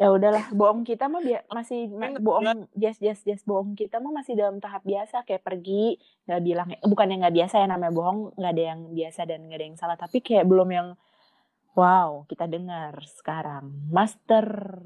ya 0.00 0.08
udahlah, 0.08 0.48
bohong 0.56 0.88
kita 0.88 1.04
mah 1.06 1.20
masih 1.52 1.86
bohong 2.24 2.64
jas 2.74 2.96
jas 2.96 3.20
jas 3.22 3.44
bohong 3.44 3.76
kita 3.76 4.00
mah 4.00 4.10
masih 4.10 4.34
dalam 4.34 4.56
tahap 4.56 4.82
biasa 4.82 5.20
kayak 5.22 5.44
pergi 5.44 6.00
nggak 6.26 6.42
bilang 6.42 6.68
bukan 6.80 7.12
yang 7.12 7.20
nggak 7.22 7.36
biasa 7.36 7.54
ya 7.60 7.66
namanya 7.68 7.92
bohong 7.92 8.32
nggak 8.34 8.52
ada 8.56 8.64
yang 8.72 8.80
biasa 8.96 9.20
dan 9.28 9.46
nggak 9.46 9.58
ada 9.60 9.66
yang 9.68 9.78
salah 9.78 10.00
tapi 10.00 10.24
kayak 10.24 10.48
belum 10.48 10.68
yang 10.74 10.88
wow 11.76 12.24
kita 12.24 12.48
dengar 12.48 13.04
sekarang 13.04 13.68
master 13.92 14.80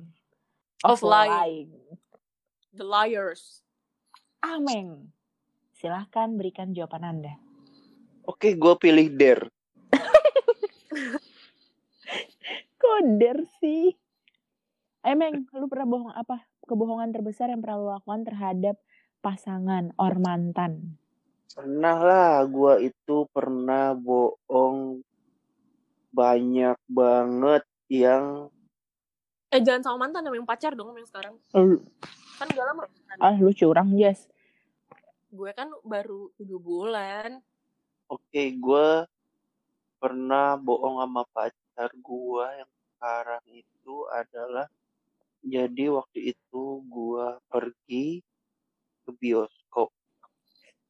Of 0.85 1.01
lying. 1.01 1.33
lying. 1.33 1.71
The 2.77 2.85
liars. 2.85 3.65
Ameng. 4.45 5.16
Silahkan 5.77 6.33
berikan 6.41 6.73
jawaban 6.73 7.05
Anda. 7.05 7.35
Oke, 8.25 8.57
gue 8.57 8.75
pilih 8.81 9.13
Der. 9.13 9.45
Koder 12.81 13.45
sih. 13.61 13.93
Emeng, 15.05 15.45
lu 15.53 15.69
pernah 15.69 15.87
bohong 15.87 16.13
apa? 16.17 16.49
Kebohongan 16.65 17.13
terbesar 17.13 17.53
yang 17.53 17.61
pernah 17.61 17.77
lu 17.79 17.89
lakukan 17.93 18.25
terhadap 18.25 18.81
pasangan 19.21 19.93
or 20.01 20.17
mantan? 20.17 20.97
Pernah 21.53 21.97
lah, 22.01 22.35
gue 22.49 22.91
itu 22.91 23.29
pernah 23.31 23.93
bohong 23.95 25.05
banyak 26.11 26.81
banget 26.89 27.63
yang 27.93 28.49
Eh 29.53 29.63
jangan 29.63 29.93
sama 29.93 30.09
mantan 30.09 30.27
sama 30.27 30.35
yang 30.35 30.49
pacar 30.49 30.75
dong 30.75 30.91
yang 30.97 31.07
sekarang. 31.07 31.39
Lu, 31.55 31.79
Kan 32.41 32.51
udah 32.51 32.65
lama. 32.67 32.83
ah, 33.23 33.37
lu 33.39 33.55
curang, 33.55 33.95
Jess. 33.95 34.27
Gue 35.31 35.51
kan 35.53 35.69
baru 35.83 36.31
7 36.39 36.59
bulan. 36.59 37.31
oke 38.07 38.43
gue 38.63 38.89
pernah 39.99 40.55
bohong 40.55 41.03
sama 41.03 41.23
pacar 41.35 41.91
gue 41.91 42.47
yang 42.55 42.71
sekarang 42.95 43.43
itu 43.51 43.97
adalah 44.15 44.67
jadi 45.43 45.91
waktu 45.91 46.31
itu 46.35 46.63
gue 46.87 47.27
pergi 47.51 48.23
ke 49.03 49.11
bioskop 49.19 49.91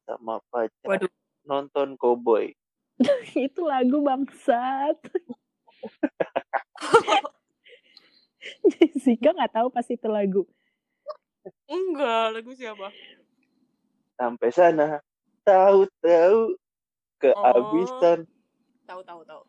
sama 0.05 0.41
pacar 0.53 0.87
Waduh. 0.87 1.13
nonton 1.45 1.97
Cowboy. 1.97 2.53
Itu 3.37 3.65
lagu 3.67 4.01
bangsat. 4.05 4.97
Jessica 8.73 9.33
nggak 9.33 9.53
tahu 9.53 9.69
pas 9.69 9.87
itu 9.89 10.09
lagu. 10.09 10.43
Enggak, 11.67 12.35
lagu 12.35 12.51
siapa? 12.55 12.91
Sampai 14.17 14.49
sana 14.49 15.01
tahu-tahu 15.45 16.57
kehabisan. 17.21 18.25
Tahu 18.89 19.01
tahu 19.05 19.21
tahu. 19.29 19.43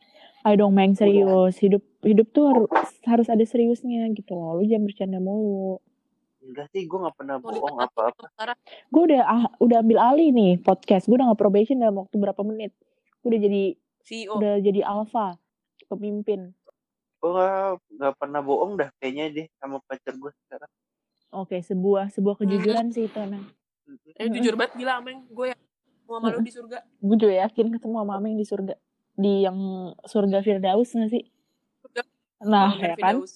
Ayo 0.45 0.55
dong, 0.63 0.73
Meng, 0.75 0.95
serius. 0.95 1.59
Hidup 1.59 1.83
hidup 2.03 2.27
tuh 2.31 2.51
harus, 2.51 2.69
harus 3.03 3.27
ada 3.27 3.43
seriusnya 3.43 4.07
gitu 4.15 4.31
loh. 4.35 4.59
Lu 4.59 4.63
jangan 4.63 4.85
bercanda 4.87 5.19
mulu. 5.19 5.79
Enggak 6.39 6.71
sih, 6.71 6.87
gue 6.87 6.95
nggak 6.95 7.15
pernah 7.19 7.35
bohong 7.43 7.79
apa-apa. 7.83 8.31
sekarang. 8.31 8.57
Gue 8.87 9.03
udah 9.11 9.21
ah, 9.27 9.45
udah 9.59 9.77
ambil 9.83 9.99
alih 9.99 10.29
nih 10.31 10.53
podcast. 10.63 11.11
Gue 11.11 11.19
udah 11.19 11.33
nggak 11.33 11.41
probation 11.41 11.83
dalam 11.83 11.99
waktu 11.99 12.15
berapa 12.15 12.41
menit. 12.47 12.71
Gue 13.19 13.35
udah 13.35 13.41
jadi 13.43 13.63
CEO. 14.07 14.39
udah 14.39 14.53
jadi 14.63 14.81
alpha 14.87 15.35
pemimpin. 15.91 16.55
Gue 17.19 17.29
nggak 17.35 17.83
nggak 17.99 18.13
pernah 18.15 18.41
bohong 18.45 18.79
dah 18.79 18.89
kayaknya 19.03 19.25
deh 19.33 19.47
sama 19.59 19.83
pacar 19.83 20.15
gue 20.15 20.31
sekarang. 20.47 20.71
Oke, 21.35 21.59
sebuah 21.59 22.15
sebuah 22.15 22.39
kejujuran 22.39 22.87
sih 22.95 23.11
itu 23.11 23.19
emang. 23.19 23.43
Eh 24.17 24.27
jujur 24.31 24.53
banget 24.59 24.73
gila 24.75 24.99
Ameng. 24.99 25.25
Gue 25.31 25.53
yang 25.53 25.61
mau 26.07 26.19
sama 26.19 26.27
lu 26.35 26.39
di 26.43 26.53
surga. 26.53 26.77
Gue 26.99 27.17
juga 27.19 27.35
yakin 27.47 27.65
ketemu 27.75 27.95
sama 28.03 28.13
Ameng 28.19 28.35
di 28.35 28.45
surga. 28.45 28.75
Di 29.17 29.33
yang 29.47 29.57
surga 30.05 30.37
Firdaus 30.43 30.89
nggak 30.93 31.11
sih? 31.11 31.23
Surga 31.83 32.01
Nah, 32.45 32.73
Ameng 32.73 32.81
ya 32.81 32.95
kan? 32.95 33.13
Firdaus. 33.21 33.33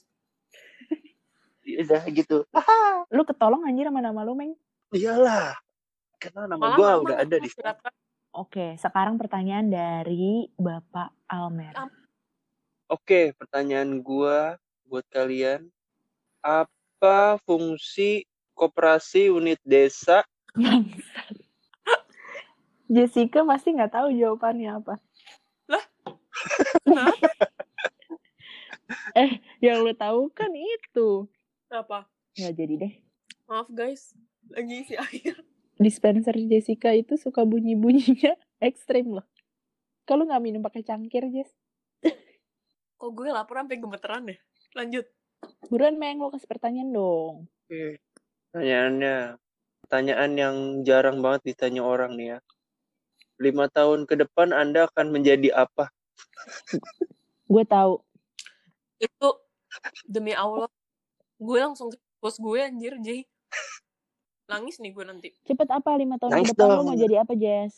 Udah 1.86 2.04
gitu. 2.10 2.38
Lu 3.12 3.24
ketolong 3.24 3.64
anjir 3.66 3.88
sama 3.88 4.02
nama 4.04 4.22
lu, 4.26 4.34
Meng. 4.36 4.54
Iyalah. 4.92 5.56
Karena 6.22 6.46
nama 6.54 6.78
gue 6.78 6.90
udah 7.02 7.18
ada 7.18 7.36
di 7.42 7.50
sana. 7.50 7.90
Oke, 8.32 8.78
sekarang 8.78 9.18
pertanyaan 9.18 9.68
dari 9.68 10.48
Bapak 10.56 11.12
Almer. 11.26 11.74
Oke, 12.88 13.34
pertanyaan 13.36 14.00
gue 14.00 14.38
buat 14.86 15.06
kalian. 15.10 15.68
Apa 16.46 17.42
fungsi 17.44 18.24
koperasi 18.54 19.34
unit 19.34 19.58
desa? 19.66 20.22
Jessica 22.92 23.48
pasti 23.48 23.72
nggak 23.72 23.94
tahu 23.96 24.08
jawabannya 24.12 24.84
apa. 24.84 24.96
Kenapa? 26.84 27.28
Eh, 29.16 29.40
yang 29.64 29.84
lu 29.84 29.96
tahu 29.96 30.28
kan 30.36 30.52
itu. 30.52 31.28
Apa? 31.72 32.08
Nggak 32.36 32.54
jadi 32.56 32.74
deh. 32.76 32.94
Maaf 33.48 33.68
guys. 33.72 34.12
Lagi 34.52 34.84
isi 34.84 34.96
air. 35.00 35.40
Dispenser 35.80 36.36
Jessica 36.36 36.92
itu 36.92 37.16
suka 37.16 37.48
bunyi-bunyinya 37.48 38.36
ekstrim 38.68 39.16
loh. 39.16 39.26
Kalau 40.04 40.28
nggak 40.28 40.44
minum 40.44 40.62
pakai 40.62 40.84
cangkir, 40.84 41.24
Jess. 41.32 41.50
Kok 43.00 43.12
gue 43.16 43.32
lapar 43.32 43.64
sampai 43.64 43.80
gemeteran 43.80 44.28
deh. 44.28 44.40
Lanjut. 44.76 45.08
Buruan, 45.72 45.98
Meng, 45.98 46.22
lo 46.22 46.30
kasih 46.30 46.46
pertanyaan 46.46 46.92
dong. 46.94 47.36
Oke. 47.66 47.98
Pertanyaannya, 48.52 49.40
pertanyaan 49.91 50.32
yang 50.39 50.56
jarang 50.88 51.19
banget 51.19 51.51
ditanya 51.51 51.84
orang 51.84 52.15
nih 52.15 52.27
ya. 52.32 52.38
Lima 53.43 53.67
tahun 53.67 54.08
ke 54.08 54.23
depan 54.23 54.56
Anda 54.56 54.88
akan 54.88 55.12
menjadi 55.12 55.51
apa? 55.67 55.91
Gue 57.51 57.67
tahu. 57.67 57.99
Itu 59.04 59.43
demi 60.08 60.32
Allah. 60.32 60.71
Gue 61.36 61.60
langsung 61.60 61.91
ke 61.91 61.99
bos 62.23 62.39
gue 62.39 62.63
anjir, 62.63 62.95
Jay. 63.04 63.27
Nangis 64.47 64.80
nih 64.80 64.95
gue 64.95 65.04
nanti. 65.04 65.36
Cepet 65.43 65.67
apa 65.67 65.91
lima 65.99 66.15
tahun 66.15 66.39
Nice 66.39 66.56
ke 66.56 66.63
depan 66.63 66.71
lo 66.71 66.75
dong. 66.80 66.88
mau 66.88 66.95
jadi 66.95 67.15
apa, 67.27 67.34
Jess? 67.36 67.75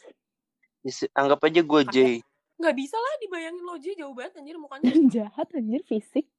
Anggap 1.18 1.42
aja 1.50 1.66
gue 1.66 1.82
J. 1.90 1.98
Nggak 2.62 2.76
bisa 2.78 2.94
lah 3.02 3.14
dibayangin 3.26 3.64
lo, 3.66 3.74
Jay. 3.82 3.98
Jauh 3.98 4.14
banget 4.14 4.38
anjir 4.38 4.62
mukanya. 4.62 4.86
Jahat 5.18 5.50
anjir 5.50 5.82
fisik. 5.90 6.30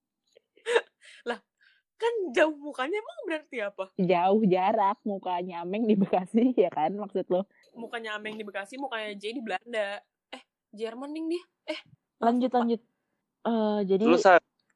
Kan 2.04 2.36
jauh 2.36 2.52
mukanya 2.52 3.00
emang 3.00 3.18
berarti 3.24 3.56
apa? 3.64 3.84
Jauh 3.96 4.42
jarak 4.44 5.00
mukanya 5.02 5.64
Ameng 5.64 5.88
di 5.88 5.96
Bekasi 5.96 6.52
ya 6.64 6.68
kan 6.68 6.92
maksud 6.92 7.24
lo. 7.32 7.48
Mukanya 7.72 8.20
Ameng 8.20 8.36
di 8.36 8.44
Bekasi, 8.44 8.76
mukanya 8.76 9.16
Jay 9.16 9.32
di 9.32 9.40
Belanda. 9.40 10.04
Eh, 10.28 10.42
Jerman 10.70 11.10
nih 11.10 11.24
dia. 11.32 11.44
Eh, 11.72 11.80
Lanjut 12.20 12.52
lanjut. 12.52 12.80
Eh 13.44 13.78
jadi 13.88 14.04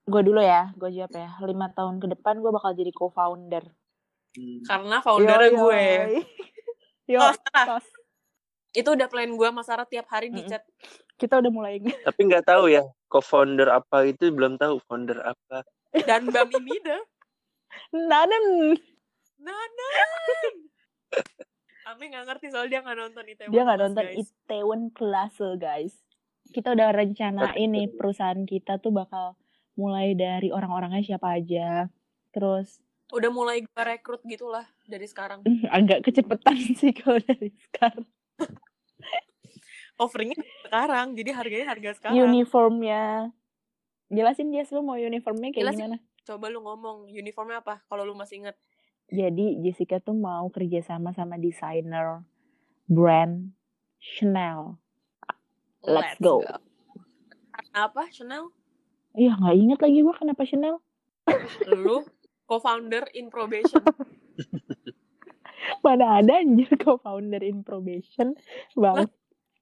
gue 0.09 0.23
dulu 0.25 0.41
ya, 0.41 0.73
gue 0.73 0.89
jawab 0.91 1.13
ya. 1.13 1.37
Lima 1.45 1.69
tahun 1.69 2.01
ke 2.01 2.17
depan 2.17 2.41
gue 2.41 2.49
bakal 2.49 2.73
jadi 2.73 2.89
co-founder. 2.91 3.65
Hmm. 4.29 4.61
karena 4.61 5.01
foundernya 5.01 5.51
Yoi, 5.51 5.57
gue. 5.57 5.81
yoi. 5.81 6.21
Yo, 7.09 7.21
Oh, 7.21 7.33
salah. 7.33 7.65
tos. 7.77 7.87
Itu 8.71 8.93
udah 8.93 9.09
plan 9.09 9.27
gue 9.27 9.49
sama 9.49 9.65
Sarah 9.65 9.89
tiap 9.89 10.05
hari 10.09 10.29
di 10.29 10.45
Mm-mm. 10.45 10.53
chat. 10.53 10.63
Kita 11.17 11.41
udah 11.41 11.49
mulai 11.49 11.81
Tapi 11.81 12.21
nggak 12.25 12.45
tahu 12.45 12.69
ya, 12.69 12.85
co-founder 13.09 13.69
apa 13.69 14.05
itu 14.05 14.29
belum 14.29 14.61
tahu 14.61 14.79
founder 14.85 15.25
apa. 15.25 15.65
Dan 16.05 16.29
Mbak 16.29 16.45
Mimida. 16.53 17.01
Nanem. 17.01 17.18
Nanan. 17.95 18.77
Ame 21.89 22.05
gak 22.13 22.25
ngerti 22.29 22.53
soal 22.53 22.69
dia 22.69 22.85
gak 22.85 23.01
nonton 23.01 23.25
Itaewon 23.25 23.53
Dia 23.53 23.63
nggak 23.65 23.79
Class, 23.81 23.89
nonton 23.89 24.05
guys. 24.05 24.17
Itaewon 24.21 24.83
Class 24.93 25.35
guys. 25.57 25.95
Kita 26.53 26.77
udah 26.77 26.89
rencanain 26.93 27.69
nih 27.69 27.89
perusahaan 27.93 28.41
kita 28.45 28.77
tuh 28.81 28.93
bakal 28.93 29.41
mulai 29.79 30.13
dari 30.13 30.53
orang-orangnya 30.53 31.01
siapa 31.01 31.41
aja. 31.41 31.89
Terus 32.33 32.85
Udah 33.09 33.33
mulai 33.33 33.65
gue 33.65 33.73
rekrut 33.73 34.21
gitu 34.29 34.53
lah 34.53 34.69
dari 34.85 35.09
sekarang. 35.09 35.41
agak 35.77 36.05
kecepetan 36.05 36.61
sih 36.77 36.93
kalau 36.93 37.17
dari 37.25 37.57
sekarang. 37.57 38.05
Offeringnya 39.99 40.39
sekarang, 40.63 41.17
jadi 41.17 41.31
harganya 41.35 41.67
harga 41.73 41.91
sekarang. 41.99 42.21
Uniformnya. 42.21 43.33
Jelasin 44.13 44.53
Jess 44.53 44.71
lu 44.73 44.85
mau 44.85 44.97
uniformnya 44.97 45.51
kayak 45.51 45.73
Jelasin. 45.73 45.81
gimana? 45.85 45.99
Coba 46.29 46.53
lu 46.53 46.61
ngomong 46.61 47.09
uniformnya 47.09 47.65
apa 47.65 47.81
kalau 47.89 48.05
lu 48.05 48.13
masih 48.13 48.45
inget. 48.45 48.57
Jadi 49.09 49.65
Jessica 49.65 49.97
tuh 49.97 50.13
mau 50.13 50.45
kerja 50.53 50.85
sama 50.85 51.17
sama 51.17 51.41
desainer 51.41 52.21
brand 52.85 53.49
Chanel. 53.97 54.77
Let's 55.81 56.21
go. 56.21 56.45
Karena 57.49 57.89
apa, 57.89 58.13
Chanel? 58.13 58.53
Iya 59.17 59.41
nggak 59.41 59.57
inget 59.57 59.79
lagi 59.81 59.99
gue 60.05 60.15
kenapa 60.21 60.45
Chanel. 60.45 60.85
Lu 61.65 62.05
co-founder 62.45 63.09
in 63.17 63.33
probation. 63.33 63.81
Mana 65.85 66.21
ada 66.21 66.45
anjir 66.45 66.69
co-founder 66.77 67.41
in 67.41 67.65
probation. 67.65 68.37
Bang. 68.77 69.09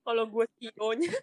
Kalau 0.03 0.27
gue 0.27 0.51
CEO-nya, 0.59 1.15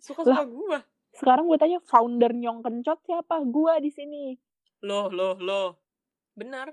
suka-suka 0.00 0.48
gue. 0.48 0.80
Sekarang 1.12 1.44
gue 1.44 1.60
tanya 1.60 1.76
founder 1.84 2.32
nyong 2.32 2.64
kencot 2.64 3.04
siapa? 3.04 3.44
Gua 3.44 3.76
di 3.80 3.92
sini. 3.92 4.47
Loh, 4.84 5.10
loh, 5.10 5.34
loh. 5.38 5.68
Benar. 6.38 6.70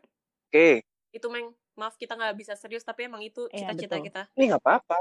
Oke, 0.50 0.86
Itu, 1.10 1.28
Meng. 1.32 1.54
Maaf 1.76 2.00
kita 2.00 2.16
nggak 2.16 2.40
bisa 2.40 2.56
serius, 2.56 2.88
tapi 2.88 3.04
emang 3.04 3.20
itu 3.20 3.52
Iya, 3.52 3.76
cita-cita 3.76 4.00
betul. 4.00 4.08
kita. 4.08 4.22
ini 4.40 4.44
nggak 4.48 4.64
apa-apa. 4.64 4.96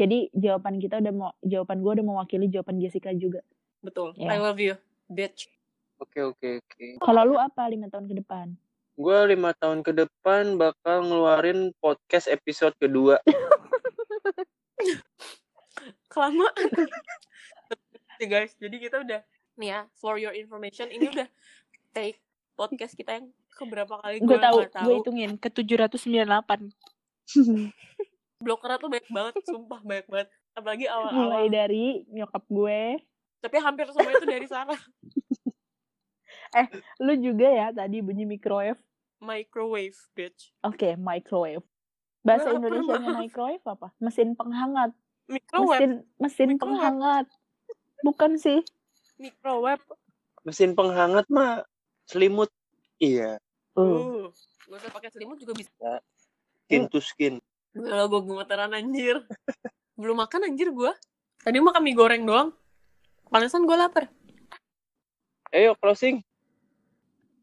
Jadi 0.00 0.32
jawaban 0.32 0.80
kita 0.80 0.96
udah 1.00 1.12
mau 1.12 1.32
jawaban 1.44 1.84
gue 1.84 1.92
udah 2.00 2.06
mewakili 2.08 2.48
jawaban 2.48 2.80
Jessica 2.80 3.12
juga. 3.12 3.44
Betul. 3.84 4.16
Iya. 4.16 4.32
I 4.32 4.38
love 4.40 4.56
you, 4.56 4.80
bitch. 5.12 5.52
Oke, 6.00 6.24
oke, 6.24 6.48
oke. 6.64 6.86
Kalau 7.04 7.22
lu 7.24 7.36
apa 7.36 7.68
lima 7.68 7.92
tahun 7.92 8.08
ke 8.08 8.16
depan? 8.20 8.56
Gue 8.96 9.18
lima 9.28 9.52
tahun 9.52 9.84
ke 9.84 9.92
depan 9.92 10.56
bakal 10.56 11.04
ngeluarin 11.04 11.76
podcast 11.84 12.32
episode 12.32 12.72
kedua. 12.80 13.20
Kelamaan. 16.08 16.68
Guys, 18.16 18.56
jadi 18.56 18.76
kita 18.80 18.96
udah, 19.04 19.20
nih 19.60 19.68
ya, 19.68 19.80
for 20.00 20.16
your 20.16 20.32
information, 20.32 20.88
ini 20.88 21.12
udah 21.12 21.28
take 21.92 22.24
podcast 22.56 22.96
kita 22.96 23.20
yang 23.20 23.28
keberapa 23.52 24.00
kali 24.00 24.18
Gue 24.24 24.34
gue 24.34 24.40
tahu, 24.40 24.58
gue 24.64 24.94
hitungin 25.04 25.36
ke 25.36 25.52
798. 25.52 26.72
Blokernya 28.44 28.76
tuh 28.80 28.88
banyak 28.92 29.08
banget, 29.12 29.34
sumpah 29.44 29.80
banyak 29.84 30.06
banget. 30.08 30.28
Apalagi 30.56 30.84
Mulai 30.88 30.96
awal-awal. 30.96 31.52
dari 31.52 31.84
nyokap 32.08 32.44
gue, 32.48 32.80
Tapi 33.44 33.56
hampir 33.60 33.86
semua 33.92 34.10
itu 34.10 34.26
dari 34.26 34.46
Sarah. 34.48 34.80
lu 37.04 37.14
juga 37.20 37.48
ya 37.52 37.68
tadi 37.70 38.00
bunyi 38.00 38.24
microwave. 38.24 38.80
Microwave, 39.20 39.96
bitch. 40.16 40.52
Oke, 40.64 40.96
microwave. 40.96 41.64
Bahasa 42.24 42.56
Indonesianya 42.56 43.12
maaf? 43.12 43.22
microwave 43.22 43.64
apa? 43.64 43.88
Mesin 44.02 44.34
penghangat. 44.34 44.90
Microwave. 45.30 45.80
Mesin 45.80 45.92
mesin 46.18 46.48
Microwave. 46.56 46.60
penghangat. 46.64 47.26
Bukan 48.02 48.32
sih? 48.40 48.60
Microwave. 49.20 49.84
Mesin 50.42 50.74
penghangat 50.74 51.26
mah 51.30 51.62
selimut. 52.06 52.48
Iya, 52.96 53.36
Uh. 53.76 54.32
Gak 54.66 54.78
usah 54.82 54.90
pakai 54.90 55.10
selimut 55.12 55.36
juga 55.36 55.52
bisa. 55.52 56.00
skin 56.66 56.88
to 56.88 56.98
skin. 56.98 57.38
Gila, 57.76 58.08
gue 58.08 58.20
gemeteran 58.24 58.72
anjir. 58.72 59.20
Belum 59.94 60.16
makan 60.16 60.48
anjir 60.48 60.72
gue. 60.72 60.92
Tadi 61.44 61.60
makan 61.60 61.84
mie 61.84 61.94
goreng 61.94 62.24
doang. 62.24 62.50
Panasan 63.28 63.68
gue 63.68 63.76
lapar. 63.76 64.08
Ayo 65.52 65.76
closing. 65.78 66.24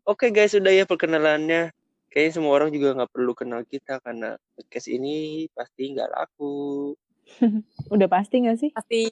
Oke 0.03 0.33
guys, 0.33 0.51
sudah 0.51 0.73
ya 0.73 0.83
perkenalannya. 0.83 1.71
Kayaknya 2.11 2.31
semua 2.35 2.51
orang 2.59 2.73
juga 2.73 2.97
nggak 2.97 3.11
perlu 3.13 3.31
kenal 3.37 3.61
kita 3.63 4.01
karena 4.03 4.35
podcast 4.57 4.91
ini 4.91 5.47
pasti 5.55 5.95
nggak 5.95 6.11
laku. 6.11 6.91
Udah 7.93 8.09
pasti 8.11 8.43
gak 8.43 8.59
sih? 8.59 8.69
Pasti 8.75 9.07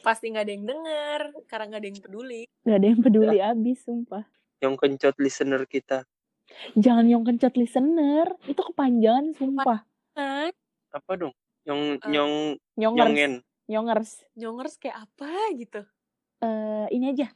pasti 0.00 0.32
nggak 0.32 0.44
ada 0.48 0.52
yang 0.56 0.64
denger 0.64 1.20
karena 1.50 1.64
nggak 1.68 1.80
ada 1.84 1.88
yang 1.90 2.00
peduli. 2.00 2.42
Gak 2.64 2.78
ada 2.80 2.86
yang 2.88 3.00
peduli 3.04 3.38
abis, 3.42 3.78
sumpah. 3.84 4.24
Yang 4.62 4.74
kencot 4.78 5.16
listener 5.18 5.66
kita. 5.66 6.06
Jangan 6.78 7.04
nyong 7.04 7.24
kencet 7.26 7.58
listener. 7.58 8.30
Itu 8.46 8.62
kepanjangan, 8.62 9.34
sumpah. 9.34 9.82
Apa 10.88 11.12
dong? 11.18 11.34
Yang 11.66 11.80
Eh, 11.98 12.08
nyong 12.08 12.34
Nyongers. 12.78 13.06
nyongen. 13.10 13.32
Nyongers. 13.66 14.10
Nyongers 14.32 14.74
kayak 14.78 15.02
apa 15.02 15.30
gitu. 15.54 15.82
eh 16.38 16.86
ini 16.90 17.14
aja. 17.14 17.30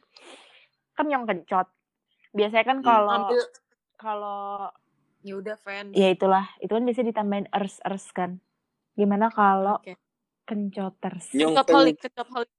Kan 0.92 1.06
nyong 1.06 1.26
kencot. 1.26 1.70
Biasanya 2.32 2.64
kan 2.64 2.78
Hmm. 2.78 2.84
kalau 2.84 3.14
Ambil 3.24 3.42
kalau 3.94 4.42
ya 5.22 5.34
udah 5.36 5.56
fans. 5.56 5.94
ya 5.94 6.10
itulah, 6.10 6.50
itu 6.58 6.68
kan 6.68 6.82
biasanya 6.82 7.14
ditambahin 7.14 7.46
ers 7.48 7.78
ers 7.82 8.10
kan. 8.10 8.42
Gimana 8.92 9.30
kalau 9.30 9.78
Oke. 9.78 9.94
kencoters? 10.42 11.30
Nyong 11.32 11.54
Kencot 11.54 11.68
holik, 11.70 11.96
kencot 12.02 12.28
holik. 12.28 12.50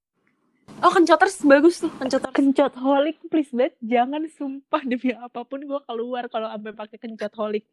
Oh, 0.78 0.92
kencoters 0.94 1.42
bagus 1.42 1.82
tuh, 1.82 1.90
kencoters. 1.90 2.30
Kencot 2.30 2.74
holik 2.78 3.18
please 3.26 3.50
banget 3.50 3.74
jangan 3.82 4.22
sumpah 4.30 4.82
demi 4.86 5.10
apa 5.10 5.42
pun 5.42 5.58
gua 5.66 5.82
keluar 5.82 6.30
kalau 6.30 6.46
sampai 6.46 6.70
pakai 6.70 6.96
kencot 6.96 7.32
holik. 7.34 7.64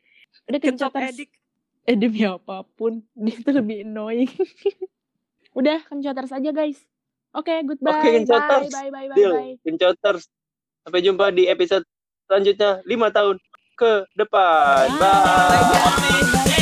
Udah 0.49 0.57
Kencot 0.57 0.89
kencoters. 0.89 1.13
edik. 1.13 1.29
Eh 1.85 1.93
demi 1.93 2.25
apa 2.25 2.65
pun 2.65 3.05
dia 3.13 3.37
tuh 3.39 3.53
lebih 3.53 3.85
annoying. 3.85 4.31
Udah 5.59 5.85
kencoters 5.85 6.33
aja 6.33 6.49
guys. 6.49 6.81
Oke, 7.31 7.53
goodbye. 7.61 7.93
Oke, 7.93 8.09
kencoters. 8.15 8.71
Bye 8.71 8.89
bye 8.89 9.05
bye 9.05 9.07
bye. 9.07 9.15
Deal. 9.15 9.33
bye. 9.33 9.53
Kencoters. 9.61 10.25
Sampai 10.81 11.01
jumpa 11.01 11.29
di 11.29 11.45
episode 11.45 11.85
selanjutnya 12.25 12.81
lima 12.83 13.13
tahun 13.13 13.37
ke 13.75 13.91
depan. 14.17 14.87
Bye. 14.97 14.97
Bye. 14.97 15.61
Ah, 15.77 15.93
masih 15.93 16.54